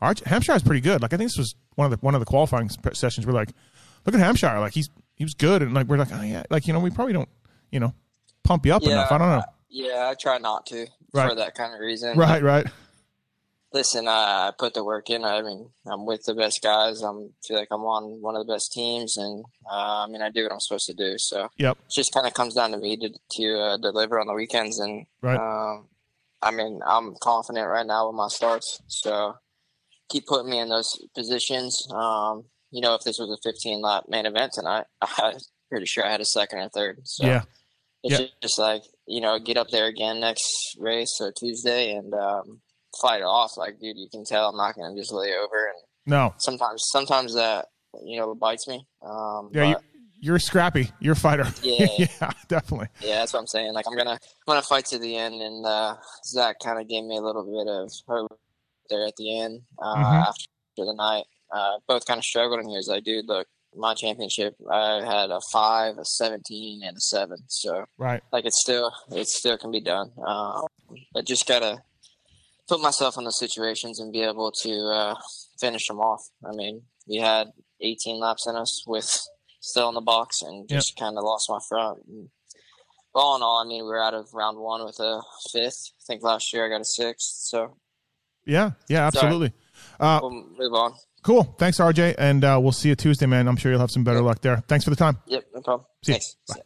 our 0.00 0.14
Hampshire 0.26 0.54
is 0.54 0.62
pretty 0.62 0.80
good. 0.80 1.02
Like 1.02 1.12
I 1.12 1.16
think 1.16 1.30
this 1.30 1.38
was 1.38 1.54
one 1.74 1.86
of 1.86 1.90
the 1.90 2.04
one 2.04 2.14
of 2.14 2.20
the 2.20 2.26
qualifying 2.26 2.70
sessions. 2.92 3.26
We're 3.26 3.32
like, 3.32 3.50
look 4.04 4.14
at 4.14 4.20
Hampshire, 4.20 4.58
like 4.60 4.74
he's 4.74 4.90
he 5.14 5.24
was 5.24 5.34
good, 5.34 5.62
and 5.62 5.74
like 5.74 5.86
we're 5.86 5.98
like, 5.98 6.12
oh 6.12 6.22
yeah, 6.22 6.44
like 6.50 6.66
you 6.66 6.72
know 6.72 6.80
we 6.80 6.90
probably 6.90 7.12
don't, 7.12 7.28
you 7.70 7.80
know, 7.80 7.94
pump 8.44 8.66
you 8.66 8.74
up 8.74 8.82
enough. 8.82 9.12
I 9.12 9.18
don't 9.18 9.28
know. 9.28 9.42
Yeah, 9.68 10.08
I 10.10 10.14
try 10.14 10.38
not 10.38 10.66
to 10.66 10.86
Right. 11.12 11.28
for 11.28 11.34
that 11.36 11.54
kind 11.54 11.74
of 11.74 11.80
reason. 11.80 12.16
Right, 12.16 12.42
right. 12.42 12.66
listen, 13.72 14.06
I 14.08 14.52
put 14.58 14.74
the 14.74 14.84
work 14.84 15.10
in. 15.10 15.24
I 15.24 15.42
mean, 15.42 15.70
I'm 15.86 16.06
with 16.06 16.24
the 16.24 16.34
best 16.34 16.62
guys. 16.62 17.02
I'm 17.02 17.32
feel 17.44 17.56
like 17.56 17.68
I'm 17.70 17.82
on 17.82 18.20
one 18.20 18.36
of 18.36 18.46
the 18.46 18.52
best 18.52 18.72
teams, 18.72 19.16
and 19.16 19.44
uh, 19.70 20.04
I 20.04 20.06
mean, 20.08 20.22
I 20.22 20.30
do 20.30 20.42
what 20.44 20.52
I'm 20.52 20.60
supposed 20.60 20.86
to 20.86 20.94
do. 20.94 21.18
So 21.18 21.48
yep, 21.56 21.76
it 21.86 21.92
just 21.92 22.12
kind 22.12 22.26
of 22.26 22.34
comes 22.34 22.54
down 22.54 22.70
to 22.72 22.78
me 22.78 22.96
to 22.96 23.10
to 23.32 23.58
uh, 23.60 23.76
deliver 23.78 24.18
on 24.20 24.26
the 24.26 24.34
weekends, 24.34 24.78
and 24.78 25.06
right. 25.22 25.38
Um, 25.38 25.86
I 26.42 26.50
mean, 26.52 26.80
I'm 26.86 27.14
confident 27.20 27.68
right 27.68 27.86
now 27.86 28.06
with 28.06 28.16
my 28.16 28.28
starts. 28.28 28.80
So 28.86 29.34
keep 30.08 30.26
putting 30.26 30.50
me 30.50 30.58
in 30.58 30.68
those 30.70 31.04
positions. 31.14 31.86
Um, 31.92 32.44
you 32.70 32.80
know, 32.80 32.94
if 32.94 33.02
this 33.02 33.18
was 33.18 33.30
a 33.30 33.36
15 33.42 33.82
lap 33.82 34.04
main 34.08 34.26
event 34.26 34.52
tonight, 34.54 34.86
I'm 35.02 35.34
pretty 35.68 35.86
sure 35.86 36.06
I 36.06 36.10
had 36.10 36.20
a 36.20 36.24
second 36.24 36.60
or 36.60 36.68
third. 36.70 37.00
So 37.04 37.26
yeah. 37.26 37.42
It's 38.02 38.18
yeah. 38.18 38.26
just 38.42 38.58
like, 38.58 38.82
you 39.06 39.20
know, 39.20 39.38
get 39.38 39.56
up 39.56 39.68
there 39.70 39.86
again 39.86 40.20
next 40.20 40.76
race 40.78 41.18
or 41.20 41.32
Tuesday 41.32 41.92
and 41.92 42.14
um, 42.14 42.60
fight 43.00 43.20
it 43.20 43.24
off. 43.24 43.56
Like, 43.56 43.78
dude, 43.78 43.98
you 43.98 44.08
can 44.10 44.24
tell 44.24 44.48
I'm 44.48 44.56
not 44.56 44.74
going 44.74 44.94
to 44.94 45.00
just 45.00 45.12
lay 45.12 45.34
over. 45.34 45.66
And 45.66 45.76
no, 46.06 46.34
sometimes, 46.38 46.84
sometimes 46.90 47.34
that, 47.34 47.66
you 48.04 48.18
know, 48.18 48.34
bites 48.34 48.66
me. 48.66 48.86
Um, 49.02 49.50
yeah. 49.52 49.74
But, 49.74 49.82
you're 50.22 50.38
scrappy. 50.38 50.90
You're 51.00 51.14
a 51.14 51.16
fighter. 51.16 51.46
Yeah, 51.62 51.86
yeah, 51.98 52.30
definitely. 52.46 52.88
Yeah, 53.00 53.20
that's 53.20 53.32
what 53.32 53.40
I'm 53.40 53.46
saying. 53.46 53.72
Like 53.72 53.86
I'm 53.88 53.96
gonna, 53.96 54.10
I'm 54.10 54.18
gonna 54.46 54.62
fight 54.62 54.84
to 54.86 54.98
the 54.98 55.16
end, 55.16 55.40
and 55.40 55.64
uh, 55.64 55.96
Zach 56.26 56.56
kind 56.62 56.78
of 56.78 56.88
gave 56.88 57.04
me 57.04 57.16
a 57.16 57.22
little 57.22 57.44
bit 57.44 57.72
of 57.72 57.90
hope 58.06 58.38
there 58.90 59.06
at 59.06 59.16
the 59.16 59.40
end 59.40 59.62
uh, 59.78 59.94
mm-hmm. 59.94 60.28
after 60.28 60.44
the 60.76 60.94
night. 60.94 61.24
Uh, 61.52 61.78
both 61.88 62.04
kind 62.06 62.18
of 62.18 62.24
struggled, 62.24 62.60
and 62.60 62.68
he 62.68 62.76
was 62.76 62.88
like, 62.88 63.04
"Dude, 63.04 63.28
look, 63.28 63.46
my 63.76 63.94
championship, 63.94 64.54
I 64.70 65.04
had 65.04 65.30
a 65.30 65.40
five, 65.52 65.98
a 65.98 66.04
seventeen, 66.04 66.82
and 66.82 66.96
a 66.96 67.00
seven. 67.00 67.38
So 67.48 67.84
right, 67.98 68.22
like 68.32 68.44
it's 68.44 68.60
still, 68.60 68.92
it 69.10 69.28
still 69.28 69.58
can 69.58 69.70
be 69.70 69.80
done. 69.80 70.10
Um, 70.26 70.66
but 71.12 71.26
just 71.26 71.46
gotta 71.46 71.78
put 72.68 72.80
myself 72.80 73.16
in 73.18 73.24
the 73.24 73.32
situations 73.32 74.00
and 74.00 74.12
be 74.12 74.22
able 74.22 74.52
to 74.62 74.72
uh, 74.86 75.14
finish 75.60 75.86
them 75.88 75.98
off. 75.98 76.22
I 76.44 76.52
mean, 76.54 76.82
we 77.08 77.16
had 77.16 77.48
18 77.80 78.18
laps 78.18 78.46
in 78.46 78.56
us 78.56 78.84
with 78.86 79.20
still 79.60 79.88
in 79.88 79.94
the 79.94 80.00
box, 80.00 80.42
and 80.42 80.68
just 80.68 80.94
yep. 80.96 81.04
kind 81.04 81.18
of 81.18 81.24
lost 81.24 81.48
my 81.48 81.58
front. 81.68 82.00
And 82.08 82.28
all 83.14 83.36
in 83.36 83.42
all, 83.42 83.62
I 83.64 83.68
mean, 83.68 83.84
we 83.84 83.90
are 83.90 84.02
out 84.02 84.14
of 84.14 84.32
round 84.32 84.58
one 84.58 84.84
with 84.84 84.98
a 85.00 85.20
fifth. 85.52 85.92
I 86.00 86.02
think 86.06 86.22
last 86.22 86.52
year 86.52 86.66
I 86.66 86.68
got 86.68 86.80
a 86.80 86.84
sixth. 86.84 87.48
So 87.48 87.76
yeah, 88.46 88.72
yeah, 88.88 89.06
absolutely. 89.06 89.52
Uh, 89.98 90.20
we'll 90.22 90.30
move 90.58 90.72
on. 90.74 90.94
Cool. 91.22 91.44
Thanks, 91.58 91.78
RJ. 91.78 92.14
And 92.18 92.44
uh, 92.44 92.58
we'll 92.62 92.72
see 92.72 92.88
you 92.88 92.94
Tuesday, 92.94 93.26
man. 93.26 93.46
I'm 93.48 93.56
sure 93.56 93.70
you'll 93.70 93.80
have 93.80 93.90
some 93.90 94.04
better 94.04 94.18
yep. 94.18 94.26
luck 94.26 94.40
there. 94.40 94.62
Thanks 94.68 94.84
for 94.84 94.90
the 94.90 94.96
time. 94.96 95.18
Yep, 95.26 95.44
no 95.54 95.60
problem. 95.60 95.86
See 96.02 96.12
Thanks. 96.12 96.36
Bye. 96.48 96.62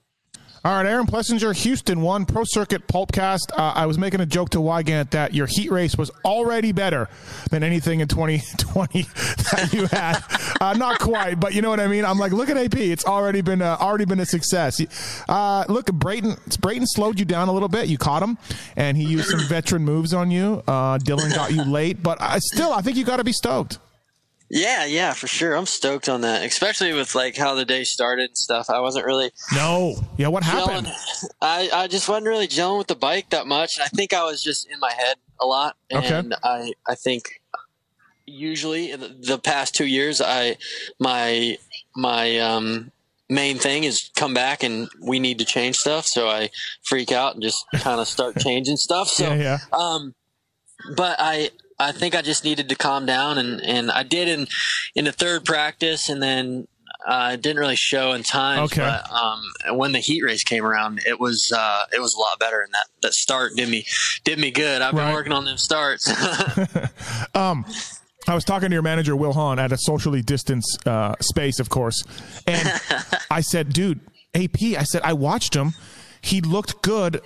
All 0.66 0.75
right, 0.75 0.87
Aaron 0.87 1.04
Plessinger, 1.04 1.54
Houston 1.54 2.00
one 2.00 2.25
Pro 2.25 2.42
Circuit 2.46 2.88
Pulpcast. 2.88 3.52
Uh, 3.52 3.73
I 3.75 3.84
was 3.84 3.99
making 3.99 4.23
a 4.23 4.26
joke 4.26 4.49
to 4.50 4.58
Weigandt 4.61 5.11
that 5.11 5.34
your 5.34 5.46
heat 5.46 5.70
race 5.70 5.94
was 5.94 6.11
already 6.25 6.73
better 6.73 7.11
than 7.50 7.62
anything 7.62 8.00
in 8.00 8.08
2020 8.08 9.02
that 9.12 9.68
you 9.75 9.84
had. 9.88 10.23
uh, 10.62 10.73
not 10.73 11.00
quite, 11.00 11.38
but 11.38 11.52
you 11.52 11.61
know 11.61 11.68
what 11.68 11.80
I 11.80 11.87
mean. 11.87 12.06
I'm 12.06 12.18
like, 12.18 12.32
look 12.32 12.49
at 12.49 12.56
AP; 12.56 12.76
it's 12.76 13.04
already 13.04 13.42
been 13.42 13.61
a, 13.61 13.76
already 13.78 14.06
been 14.06 14.20
a 14.20 14.25
success. 14.25 14.80
Uh, 15.28 15.66
look, 15.68 15.92
Brayton 15.92 16.37
Brayton 16.61 16.87
slowed 16.87 17.18
you 17.18 17.26
down 17.26 17.49
a 17.49 17.52
little 17.52 17.68
bit. 17.68 17.88
You 17.88 17.99
caught 17.99 18.23
him, 18.23 18.38
and 18.75 18.96
he 18.96 19.04
used 19.04 19.28
some 19.28 19.40
veteran 19.40 19.84
moves 19.84 20.14
on 20.14 20.30
you. 20.30 20.62
Uh, 20.66 20.96
Dylan 20.96 21.34
got 21.34 21.52
you 21.52 21.62
late, 21.62 22.02
but 22.02 22.23
I, 22.23 22.38
still, 22.38 22.73
I 22.73 22.80
think 22.80 22.96
you 22.96 23.04
got 23.04 23.18
to 23.18 23.25
be 23.25 23.34
stoked. 23.34 23.80
Yeah, 24.50 24.84
yeah, 24.84 25.12
for 25.14 25.26
sure. 25.26 25.56
I'm 25.56 25.66
stoked 25.66 26.08
on 26.08 26.20
that, 26.20 26.44
especially 26.44 26.92
with 26.92 27.14
like 27.14 27.36
how 27.36 27.54
the 27.54 27.64
day 27.64 27.84
started 27.84 28.30
and 28.30 28.38
stuff. 28.38 28.68
I 28.70 28.80
wasn't 28.80 29.06
really 29.06 29.30
no, 29.54 29.96
yeah. 30.16 30.28
What 30.28 30.42
happened? 30.42 30.92
I 31.40 31.70
I 31.72 31.86
just 31.88 32.08
wasn't 32.08 32.26
really 32.26 32.46
gelling 32.46 32.78
with 32.78 32.86
the 32.86 32.94
bike 32.94 33.30
that 33.30 33.46
much, 33.46 33.78
and 33.78 33.84
I 33.84 33.88
think 33.88 34.12
I 34.12 34.22
was 34.22 34.42
just 34.42 34.68
in 34.70 34.78
my 34.78 34.92
head 34.96 35.16
a 35.40 35.46
lot. 35.46 35.76
And 35.90 36.34
okay. 36.34 36.36
I 36.44 36.72
I 36.86 36.94
think 36.94 37.40
usually 38.26 38.90
in 38.90 39.00
the 39.00 39.38
past 39.38 39.74
two 39.74 39.86
years, 39.86 40.20
I 40.20 40.56
my 40.98 41.58
my 41.96 42.38
um 42.38 42.92
main 43.28 43.58
thing 43.58 43.84
is 43.84 44.10
come 44.14 44.34
back 44.34 44.62
and 44.62 44.88
we 45.00 45.18
need 45.18 45.38
to 45.38 45.44
change 45.44 45.76
stuff. 45.76 46.06
So 46.06 46.28
I 46.28 46.50
freak 46.82 47.12
out 47.12 47.34
and 47.34 47.42
just 47.42 47.64
kind 47.76 48.00
of 48.00 48.08
start 48.08 48.36
changing 48.38 48.76
stuff. 48.76 49.08
So 49.08 49.32
yeah, 49.34 49.58
yeah. 49.72 49.78
um, 49.78 50.14
but 50.96 51.16
I 51.18 51.50
I 51.78 51.93
think 51.93 52.14
I 52.14 52.23
just 52.23 52.45
needed 52.45 52.68
to 52.68 52.75
calm 52.77 53.07
down, 53.07 53.38
and, 53.38 53.61
and 53.62 53.90
I 53.90 54.03
did 54.03 54.29
in 54.29 54.46
in 54.94 55.05
the 55.05 55.12
third 55.12 55.44
practice, 55.44 56.09
and 56.09 56.22
then 56.22 56.68
uh, 57.07 57.37
didn't 57.37 57.59
really 57.59 57.77
show 57.77 58.12
in 58.12 58.22
time. 58.22 58.64
Okay. 58.64 58.81
But 58.81 59.11
um, 59.12 59.42
when 59.77 59.92
the 59.92 59.98
heat 59.98 60.22
race 60.22 60.42
came 60.42 60.64
around, 60.64 61.03
it 61.07 61.20
was 61.20 61.53
uh, 61.55 61.85
it 61.92 62.01
was 62.01 62.14
a 62.14 62.20
lot 62.20 62.38
better, 62.38 62.62
and 62.62 62.72
that, 62.72 62.87
that 63.03 63.12
start 63.12 63.53
did 63.57 63.68
me 63.68 63.85
did 64.25 64.38
me 64.38 64.51
good. 64.51 64.83
I've 64.83 64.94
been 64.94 65.12
working 65.12 65.33
on 65.33 65.44
them 65.44 65.59
starts. 65.59 66.09
um, 67.35 67.64
I 68.27 68.35
was 68.35 68.44
talking 68.44 68.70
to 68.70 68.75
your 68.75 68.83
manager 68.83 69.14
Will 69.14 69.35
Hahn 69.35 69.59
at 69.59 69.72
a 69.72 69.77
socially 69.77 70.22
distanced 70.22 70.87
uh, 70.87 71.14
space, 71.20 71.61
of 71.61 71.68
course, 71.68 72.03
and 72.46 72.68
I 73.31 73.40
said, 73.40 73.72
"Dude, 73.72 74.01
AP," 74.35 74.62
I 74.79 74.85
said, 74.85 75.03
"I 75.03 75.12
watched 75.12 75.55
him. 75.55 75.75
He 76.22 76.40
looked 76.40 76.81
good 76.83 77.20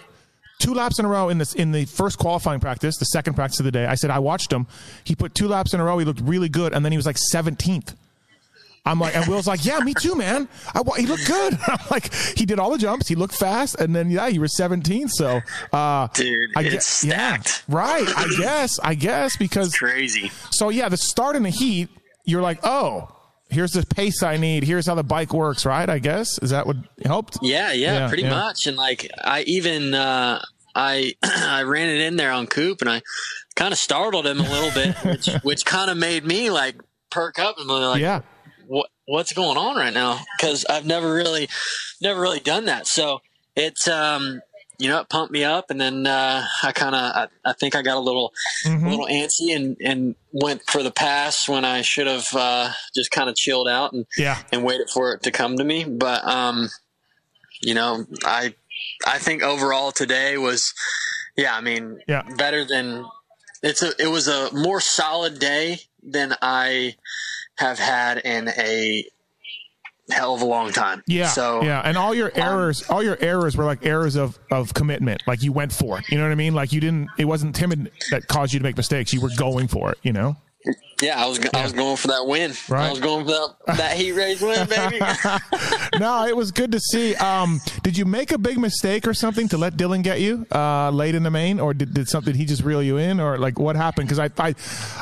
two 0.58 0.74
laps 0.74 0.98
in 0.98 1.04
a 1.04 1.08
row 1.08 1.28
in 1.28 1.38
this 1.38 1.54
in 1.54 1.72
the 1.72 1.84
first 1.84 2.18
qualifying 2.18 2.60
practice, 2.60 2.96
the 2.96 3.04
second 3.06 3.34
practice 3.34 3.60
of 3.60 3.64
the 3.64 3.72
day. 3.72 3.86
I 3.86 3.94
said 3.94 4.10
I 4.10 4.18
watched 4.18 4.52
him. 4.52 4.66
He 5.04 5.14
put 5.14 5.34
two 5.34 5.48
laps 5.48 5.74
in 5.74 5.80
a 5.80 5.84
row. 5.84 5.98
He 5.98 6.04
looked 6.04 6.20
really 6.20 6.48
good, 6.48 6.72
and 6.74 6.84
then 6.84 6.92
he 6.92 6.98
was 6.98 7.06
like 7.06 7.16
17th. 7.32 7.94
I'm 8.84 8.98
like, 8.98 9.14
and 9.14 9.26
Will's 9.26 9.46
like, 9.46 9.64
yeah, 9.66 9.80
me 9.80 9.92
too, 9.92 10.14
man. 10.14 10.48
I, 10.74 10.82
he 10.96 11.06
looked 11.06 11.26
good. 11.26 11.58
I'm 11.66 11.78
like, 11.90 12.12
he 12.14 12.46
did 12.46 12.58
all 12.58 12.70
the 12.70 12.78
jumps. 12.78 13.06
He 13.06 13.14
looked 13.14 13.34
fast, 13.34 13.74
and 13.78 13.94
then 13.94 14.10
yeah, 14.10 14.30
he 14.30 14.38
was 14.38 14.56
17th. 14.58 15.10
So, 15.10 15.40
uh, 15.72 16.06
dude, 16.14 16.50
I 16.56 16.62
guess, 16.62 16.86
stacked. 16.86 17.64
Yeah, 17.68 17.74
right. 17.76 18.08
I 18.16 18.34
guess, 18.38 18.78
I 18.80 18.94
guess 18.94 19.36
because 19.36 19.68
it's 19.68 19.78
crazy. 19.78 20.30
So 20.50 20.70
yeah, 20.70 20.88
the 20.88 20.96
start 20.96 21.36
in 21.36 21.42
the 21.42 21.50
heat, 21.50 21.90
you're 22.24 22.42
like, 22.42 22.60
oh, 22.62 23.14
here's 23.50 23.72
the 23.72 23.84
pace 23.84 24.22
I 24.22 24.36
need. 24.36 24.64
Here's 24.64 24.86
how 24.86 24.94
the 24.94 25.02
bike 25.02 25.32
works, 25.32 25.64
right? 25.66 25.88
I 25.88 25.98
guess 25.98 26.38
is 26.38 26.50
that 26.50 26.66
what 26.66 26.76
helped? 27.04 27.38
Yeah, 27.42 27.72
yeah, 27.72 27.94
yeah 27.94 28.08
pretty 28.08 28.24
yeah. 28.24 28.30
much. 28.30 28.66
And 28.66 28.76
like 28.76 29.08
I 29.22 29.42
even 29.42 29.94
uh, 29.94 30.42
I 30.74 31.14
I 31.22 31.62
ran 31.62 31.88
it 31.88 32.00
in 32.00 32.16
there 32.16 32.32
on 32.32 32.46
Coop, 32.46 32.80
and 32.80 32.90
I 32.90 33.02
kind 33.56 33.72
of 33.72 33.78
startled 33.78 34.26
him 34.26 34.40
a 34.40 34.48
little 34.48 34.70
bit, 34.70 34.96
which 35.04 35.28
which 35.42 35.64
kind 35.64 35.90
of 35.90 35.96
made 35.96 36.24
me 36.24 36.50
like 36.50 36.76
perk 37.10 37.38
up 37.38 37.58
and 37.58 37.66
be 37.66 37.72
like, 37.72 38.00
yeah, 38.00 38.20
what 38.66 38.90
what's 39.06 39.32
going 39.32 39.56
on 39.56 39.76
right 39.76 39.94
now? 39.94 40.20
Because 40.38 40.64
I've 40.66 40.86
never 40.86 41.12
really 41.12 41.48
never 42.00 42.20
really 42.20 42.40
done 42.40 42.66
that. 42.66 42.86
So 42.86 43.20
it's 43.56 43.88
um 43.88 44.40
you 44.78 44.88
know, 44.88 45.00
it 45.00 45.08
pumped 45.08 45.32
me 45.32 45.42
up, 45.42 45.70
and 45.70 45.80
then 45.80 46.06
uh, 46.06 46.44
I 46.62 46.72
kind 46.72 46.94
of, 46.94 47.00
I, 47.00 47.26
I, 47.44 47.52
think 47.52 47.74
I 47.74 47.82
got 47.82 47.96
a 47.96 48.00
little, 48.00 48.32
mm-hmm. 48.64 48.86
a 48.86 48.90
little 48.90 49.06
antsy, 49.06 49.54
and 49.54 49.76
and 49.80 50.14
went 50.32 50.62
for 50.68 50.82
the 50.84 50.92
pass 50.92 51.48
when 51.48 51.64
I 51.64 51.82
should 51.82 52.06
have 52.06 52.26
uh, 52.32 52.70
just 52.94 53.10
kind 53.10 53.28
of 53.28 53.34
chilled 53.34 53.68
out 53.68 53.92
and 53.92 54.06
yeah. 54.16 54.38
and 54.52 54.62
waited 54.62 54.88
for 54.88 55.12
it 55.12 55.22
to 55.24 55.32
come 55.32 55.56
to 55.56 55.64
me. 55.64 55.84
But 55.84 56.24
um, 56.24 56.68
you 57.60 57.74
know, 57.74 58.06
I 58.24 58.54
I 59.04 59.18
think 59.18 59.42
overall 59.42 59.90
today 59.90 60.38
was, 60.38 60.72
yeah, 61.36 61.56
I 61.56 61.60
mean, 61.60 62.00
yeah. 62.06 62.22
better 62.36 62.64
than 62.64 63.04
it's 63.62 63.82
a. 63.82 63.92
It 63.98 64.08
was 64.08 64.28
a 64.28 64.54
more 64.54 64.80
solid 64.80 65.40
day 65.40 65.80
than 66.02 66.36
I 66.40 66.94
have 67.56 67.80
had 67.80 68.18
in 68.18 68.48
a 68.48 69.04
hell 70.10 70.34
of 70.34 70.42
a 70.42 70.44
long 70.44 70.72
time. 70.72 71.02
Yeah. 71.06 71.26
So 71.28 71.62
yeah, 71.62 71.82
and 71.84 71.96
all 71.96 72.14
your 72.14 72.28
um, 72.34 72.42
errors, 72.42 72.82
um, 72.88 72.96
all 72.96 73.02
your 73.02 73.18
errors 73.20 73.56
were 73.56 73.64
like 73.64 73.84
errors 73.84 74.16
of 74.16 74.38
of 74.50 74.74
commitment. 74.74 75.22
Like 75.26 75.42
you 75.42 75.52
went 75.52 75.72
for 75.72 75.98
it. 75.98 76.08
You 76.08 76.18
know 76.18 76.24
what 76.24 76.32
I 76.32 76.36
mean? 76.36 76.54
Like 76.54 76.72
you 76.72 76.80
didn't. 76.80 77.08
It 77.18 77.26
wasn't 77.26 77.54
timid 77.54 77.90
that 78.10 78.26
caused 78.28 78.52
you 78.52 78.60
to 78.60 78.62
make 78.62 78.76
mistakes. 78.76 79.12
You 79.12 79.20
were 79.20 79.30
going 79.36 79.68
for 79.68 79.90
it. 79.92 79.98
You 80.02 80.12
know. 80.12 80.36
Yeah, 81.00 81.22
I 81.22 81.28
was 81.28 81.38
I 81.54 81.62
was 81.62 81.72
going 81.72 81.96
for 81.96 82.08
that 82.08 82.26
win. 82.26 82.52
Right. 82.68 82.88
I 82.88 82.90
was 82.90 82.98
going 82.98 83.24
for 83.24 83.30
that, 83.30 83.76
that 83.76 83.96
heat 83.96 84.12
race 84.12 84.42
win, 84.42 84.68
baby. 84.68 84.98
no, 86.00 86.26
it 86.26 86.36
was 86.36 86.50
good 86.50 86.72
to 86.72 86.80
see. 86.80 87.14
Um, 87.14 87.60
did 87.84 87.96
you 87.96 88.04
make 88.04 88.32
a 88.32 88.38
big 88.38 88.58
mistake 88.58 89.06
or 89.06 89.14
something 89.14 89.46
to 89.48 89.58
let 89.58 89.74
Dylan 89.74 90.02
get 90.02 90.20
you 90.20 90.44
uh, 90.50 90.90
late 90.90 91.14
in 91.14 91.22
the 91.22 91.30
main, 91.30 91.60
or 91.60 91.72
did, 91.72 91.94
did 91.94 92.08
something 92.08 92.34
he 92.34 92.44
just 92.44 92.64
reel 92.64 92.82
you 92.82 92.96
in, 92.96 93.20
or 93.20 93.38
like 93.38 93.60
what 93.60 93.76
happened? 93.76 94.08
Because 94.08 94.18
I, 94.18 94.24
I, 94.42 94.54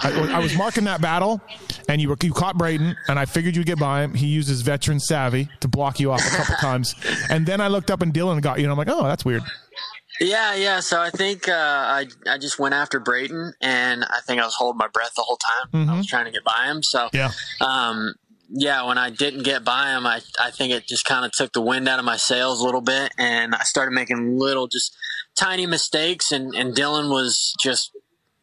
I, 0.03 0.35
I 0.35 0.38
was 0.38 0.55
marking 0.55 0.85
that 0.85 1.01
battle, 1.01 1.40
and 1.88 1.99
you 2.03 2.11
were 2.11 2.16
you 2.23 2.35
caught 2.35 2.59
Brayton, 2.59 2.95
and 3.09 3.19
I 3.19 3.25
figured 3.25 3.57
you'd 3.57 3.66
get 3.66 3.79
by 3.79 4.03
him. 4.03 4.12
He 4.12 4.27
used 4.27 4.51
his 4.51 4.61
veteran 4.61 5.01
savvy 5.01 5.49
to 5.61 5.69
block 5.69 5.99
you 5.99 6.12
off 6.12 6.21
a 6.21 6.37
couple 6.37 6.57
times, 6.61 6.95
and 7.31 7.47
then 7.47 7.62
I 7.62 7.69
looked 7.69 7.90
up 7.90 8.03
and 8.03 8.12
Dylan 8.12 8.42
got 8.42 8.59
you, 8.59 8.64
and 8.64 8.73
I'm 8.73 8.79
like, 8.79 8.90
oh, 8.90 9.05
that's 9.05 9.25
weird. 9.25 9.42
Yeah, 10.20 10.55
yeah. 10.55 10.81
So 10.81 11.00
I 11.00 11.11
think 11.11 11.48
uh, 11.48 11.52
I 11.52 12.07
I 12.26 12.38
just 12.38 12.59
went 12.59 12.74
after 12.74 13.00
Brayton, 13.00 13.52
and 13.61 14.05
I 14.05 14.20
think 14.26 14.40
I 14.40 14.44
was 14.44 14.55
holding 14.55 14.79
my 14.79 14.88
breath 14.88 15.14
the 15.14 15.22
whole 15.22 15.37
time. 15.37 15.68
Mm-hmm. 15.72 15.90
I 15.90 15.96
was 15.96 16.07
trying 16.07 16.26
to 16.26 16.31
get 16.31 16.44
by 16.44 16.66
him. 16.66 16.83
So 16.83 17.09
yeah, 17.12 17.33
um, 17.61 18.14
yeah. 18.48 18.87
When 18.87 18.98
I 18.98 19.11
didn't 19.11 19.42
get 19.42 19.64
by 19.64 19.90
him, 19.90 20.07
I 20.07 20.20
I 20.40 20.50
think 20.50 20.72
it 20.72 20.87
just 20.87 21.05
kind 21.05 21.24
of 21.24 21.33
took 21.33 21.52
the 21.52 21.61
wind 21.61 21.88
out 21.88 21.98
of 21.98 22.05
my 22.05 22.16
sails 22.16 22.61
a 22.61 22.64
little 22.64 22.81
bit, 22.81 23.12
and 23.18 23.55
I 23.55 23.62
started 23.64 23.92
making 23.92 24.38
little, 24.38 24.66
just 24.66 24.96
tiny 25.35 25.66
mistakes, 25.66 26.33
and 26.33 26.55
and 26.55 26.74
Dylan 26.74 27.11
was 27.11 27.55
just 27.61 27.90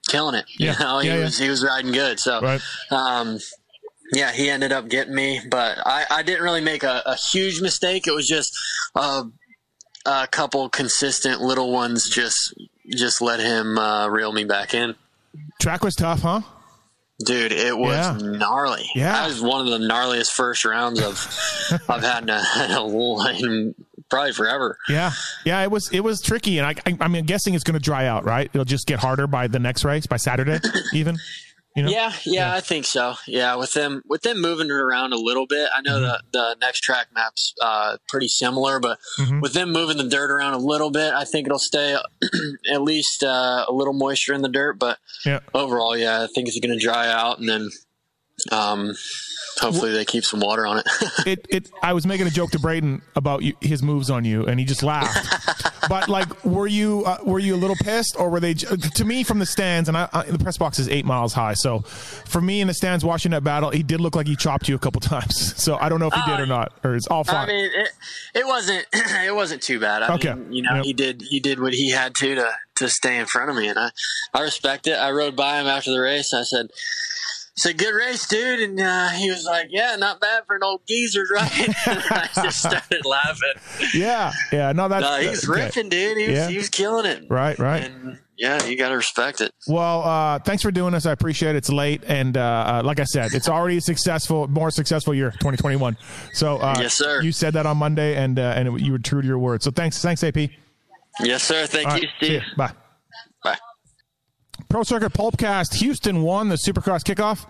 killing 0.07 0.35
it. 0.35 0.45
Yeah. 0.59 0.73
You 0.73 0.79
know, 0.79 0.99
he 0.99 1.07
yeah, 1.07 1.19
was 1.19 1.39
he 1.39 1.49
was 1.49 1.63
riding 1.63 1.91
good. 1.91 2.19
So. 2.19 2.41
Right. 2.41 2.61
Um, 2.91 3.39
yeah, 4.13 4.31
he 4.31 4.49
ended 4.49 4.71
up 4.71 4.89
getting 4.89 5.15
me, 5.15 5.41
but 5.49 5.79
I, 5.85 6.05
I 6.09 6.23
didn't 6.23 6.43
really 6.43 6.61
make 6.61 6.83
a, 6.83 7.01
a 7.05 7.15
huge 7.15 7.61
mistake. 7.61 8.05
It 8.05 8.13
was 8.13 8.27
just 8.27 8.55
uh, 8.93 9.23
a 10.05 10.27
couple 10.27 10.67
consistent 10.69 11.41
little 11.41 11.71
ones 11.71 12.09
just 12.09 12.53
just 12.91 13.21
let 13.21 13.39
him 13.39 13.77
uh, 13.77 14.07
reel 14.07 14.31
me 14.31 14.43
back 14.43 14.73
in. 14.73 14.95
Track 15.59 15.83
was 15.83 15.95
tough, 15.95 16.21
huh? 16.21 16.41
Dude, 17.25 17.51
it 17.53 17.77
was 17.77 17.95
Yeah. 17.95 18.17
gnarly. 18.37 18.85
Yeah. 18.95 19.13
that 19.13 19.27
was 19.27 19.41
one 19.41 19.61
of 19.65 19.67
the 19.79 19.87
gnarliest 19.87 20.31
first 20.31 20.65
rounds 20.65 20.99
of 21.01 21.81
I've 21.89 22.01
had 22.03 22.23
in 22.23 22.29
a, 22.29 22.43
in 22.65 22.71
a 22.71 23.29
in 23.45 23.75
probably 24.09 24.33
forever. 24.33 24.77
Yeah, 24.89 25.11
yeah. 25.45 25.61
It 25.63 25.71
was 25.71 25.89
it 25.93 26.01
was 26.01 26.21
tricky, 26.21 26.57
and 26.59 26.67
I, 26.67 26.75
I 26.85 26.97
I'm 26.99 27.13
guessing 27.25 27.53
it's 27.53 27.63
going 27.63 27.75
to 27.75 27.79
dry 27.83 28.07
out, 28.07 28.25
right? 28.25 28.49
It'll 28.53 28.65
just 28.65 28.87
get 28.87 28.99
harder 28.99 29.27
by 29.27 29.47
the 29.47 29.59
next 29.59 29.85
race, 29.85 30.05
by 30.07 30.17
Saturday, 30.17 30.59
even. 30.93 31.17
You 31.75 31.83
know? 31.83 31.89
Yeah, 31.89 32.13
yeah, 32.23 32.53
I 32.53 32.61
think 32.61 32.85
so. 32.85 33.15
Yeah, 33.27 33.55
with 33.55 33.73
them 33.73 34.03
with 34.07 34.21
them 34.21 34.39
moving 34.41 34.67
it 34.67 34.71
around 34.73 35.11
a 35.11 35.17
little 35.17 35.47
bit. 35.47 35.69
I 35.75 35.81
know 35.81 35.99
the 35.99 36.21
the 36.31 36.55
next 36.61 36.81
track 36.81 37.07
map's 37.15 37.53
uh, 37.61 37.97
pretty 38.07 38.27
similar, 38.27 38.79
but 38.79 38.99
Mhm. 39.19 39.41
with 39.41 39.53
them 39.53 39.71
moving 39.71 39.97
the 39.97 40.03
dirt 40.07 40.29
around 40.29 40.53
a 40.53 40.57
little 40.59 40.91
bit, 40.91 41.13
I 41.13 41.23
think 41.25 41.47
it'll 41.47 41.57
stay 41.57 41.97
at 42.71 42.81
least 42.83 43.23
uh, 43.23 43.65
a 43.67 43.73
little 43.73 43.93
moisture 43.93 44.33
in 44.33 44.43
the 44.43 44.49
dirt. 44.49 44.77
But 44.77 44.99
Yeah. 45.25 45.39
overall, 45.55 45.97
yeah, 45.97 46.21
I 46.21 46.27
think 46.27 46.47
it's 46.47 46.59
going 46.59 46.77
to 46.77 46.83
dry 46.83 47.07
out, 47.11 47.39
and 47.39 47.49
then 47.49 47.69
um, 48.51 48.93
hopefully 49.59 49.91
they 49.91 50.05
keep 50.05 50.25
some 50.25 50.39
water 50.39 50.65
on 50.65 50.79
it. 50.79 50.85
it, 51.27 51.45
it 51.49 51.69
I 51.81 51.93
was 51.93 52.05
making 52.05 52.27
a 52.27 52.31
joke 52.31 52.51
to 52.51 52.59
Brayton 52.59 53.01
about 53.15 53.43
you, 53.43 53.53
his 53.61 53.81
moves 53.83 54.09
on 54.09 54.25
you, 54.25 54.45
and 54.45 54.59
he 54.59 54.65
just 54.65 54.83
laughed. 54.83 55.69
but 55.89 56.09
like, 56.09 56.43
were 56.43 56.67
you 56.67 57.03
uh, 57.05 57.17
were 57.23 57.39
you 57.39 57.55
a 57.55 57.57
little 57.57 57.75
pissed, 57.75 58.15
or 58.17 58.29
were 58.29 58.39
they? 58.39 58.53
To 58.55 59.05
me, 59.05 59.23
from 59.23 59.39
the 59.39 59.45
stands, 59.45 59.87
and 59.89 59.97
I, 59.97 60.09
I, 60.11 60.23
the 60.23 60.39
press 60.39 60.57
box 60.57 60.79
is 60.79 60.89
eight 60.89 61.05
miles 61.05 61.33
high, 61.33 61.53
so 61.53 61.79
for 61.79 62.41
me 62.41 62.61
in 62.61 62.67
the 62.67 62.73
stands 62.73 63.05
watching 63.05 63.31
that 63.31 63.43
battle, 63.43 63.69
he 63.69 63.83
did 63.83 64.01
look 64.01 64.15
like 64.15 64.27
he 64.27 64.35
chopped 64.35 64.67
you 64.67 64.75
a 64.75 64.79
couple 64.79 65.01
times. 65.01 65.61
So 65.61 65.75
I 65.75 65.89
don't 65.89 65.99
know 65.99 66.07
if 66.07 66.13
he 66.13 66.21
did 66.25 66.39
or 66.39 66.45
not, 66.45 66.73
or 66.83 66.95
it's 66.95 67.07
all 67.07 67.23
fine. 67.23 67.35
I 67.49 67.53
mean, 67.53 67.65
it, 67.73 67.89
it 68.35 68.47
wasn't 68.47 68.85
it 68.93 69.35
wasn't 69.35 69.61
too 69.61 69.79
bad. 69.79 70.03
I 70.03 70.13
Okay. 70.15 70.33
mean, 70.33 70.51
you 70.51 70.61
know, 70.63 70.75
Yep. 70.75 70.85
he 70.85 70.93
did 70.93 71.21
he 71.21 71.39
did 71.39 71.59
what 71.59 71.73
he 71.73 71.91
had 71.91 72.15
to 72.15 72.35
to 72.35 72.51
to 72.75 72.89
stay 72.89 73.17
in 73.19 73.25
front 73.27 73.49
of 73.51 73.55
me, 73.55 73.67
and 73.67 73.77
I 73.77 73.91
I 74.33 74.41
respect 74.41 74.87
it. 74.87 74.93
I 74.93 75.11
rode 75.11 75.35
by 75.35 75.59
him 75.61 75.67
after 75.67 75.91
the 75.91 75.99
race. 76.01 76.33
I 76.33 76.43
said. 76.43 76.67
Said 77.55 77.77
good 77.77 77.93
race, 77.93 78.27
dude, 78.27 78.61
and 78.61 78.79
uh, 78.79 79.09
he 79.09 79.29
was 79.29 79.45
like, 79.45 79.67
"Yeah, 79.69 79.95
not 79.95 80.19
bad 80.19 80.43
for 80.47 80.55
an 80.55 80.63
old 80.63 80.81
geezer, 80.87 81.23
right?" 81.31 81.51
and 81.87 82.01
I 82.09 82.27
just 82.33 82.59
started 82.59 83.05
laughing. 83.05 83.53
yeah, 83.93 84.33
yeah. 84.51 84.71
No, 84.71 84.87
that's 84.87 85.03
No, 85.03 85.19
he 85.19 85.29
was 85.29 85.47
okay. 85.47 85.65
ripping, 85.65 85.89
dude. 85.89 86.17
He 86.17 86.29
was, 86.29 86.35
Yeah. 86.35 86.47
he 86.49 86.57
was 86.57 86.69
killing 86.69 87.05
it. 87.05 87.25
Right, 87.29 87.57
right. 87.59 87.83
And 87.83 88.17
yeah, 88.39 88.65
you 88.65 88.75
got 88.75 88.89
to 88.89 88.95
respect 88.95 89.39
it. 89.39 89.51
Well, 89.67 90.01
uh, 90.01 90.39
thanks 90.39 90.63
for 90.63 90.71
doing 90.71 90.93
this. 90.93 91.05
I 91.05 91.11
appreciate 91.11 91.51
it. 91.51 91.57
It's 91.57 91.69
late, 91.69 92.03
and 92.07 92.35
uh, 92.35 92.41
uh, 92.41 92.81
like 92.83 92.99
I 92.99 93.03
said, 93.03 93.33
it's 93.35 93.47
already 93.47 93.77
a 93.77 93.81
successful, 93.81 94.47
more 94.47 94.71
successful 94.71 95.13
year, 95.13 95.29
2021. 95.29 95.95
So, 96.33 96.57
uh, 96.57 96.75
Yes, 96.79 96.95
sir. 96.95 97.21
You 97.21 97.31
said 97.31 97.53
that 97.53 97.67
on 97.67 97.77
Monday, 97.77 98.15
and 98.15 98.39
uh, 98.39 98.53
and 98.55 98.81
you 98.81 98.93
were 98.93 98.97
true 98.99 99.21
to 99.21 99.27
your 99.27 99.37
word. 99.37 99.61
So, 99.61 99.69
thanks, 99.69 100.01
thanks, 100.01 100.23
AP. 100.23 100.49
Yes, 101.19 101.43
sir. 101.43 101.67
Thank 101.67 101.87
All 101.87 101.97
you, 101.97 102.07
right, 102.07 102.11
Steve. 102.17 102.41
Bye. 102.57 102.67
Bye. 102.69 102.73
Pro 104.73 104.81
Circuit 104.81 105.13
Pulpcast. 105.13 105.75
Houston 105.75 106.23
won 106.23 106.49
the 106.49 106.55
Supercross 106.55 107.03
kickoff. 107.03 107.45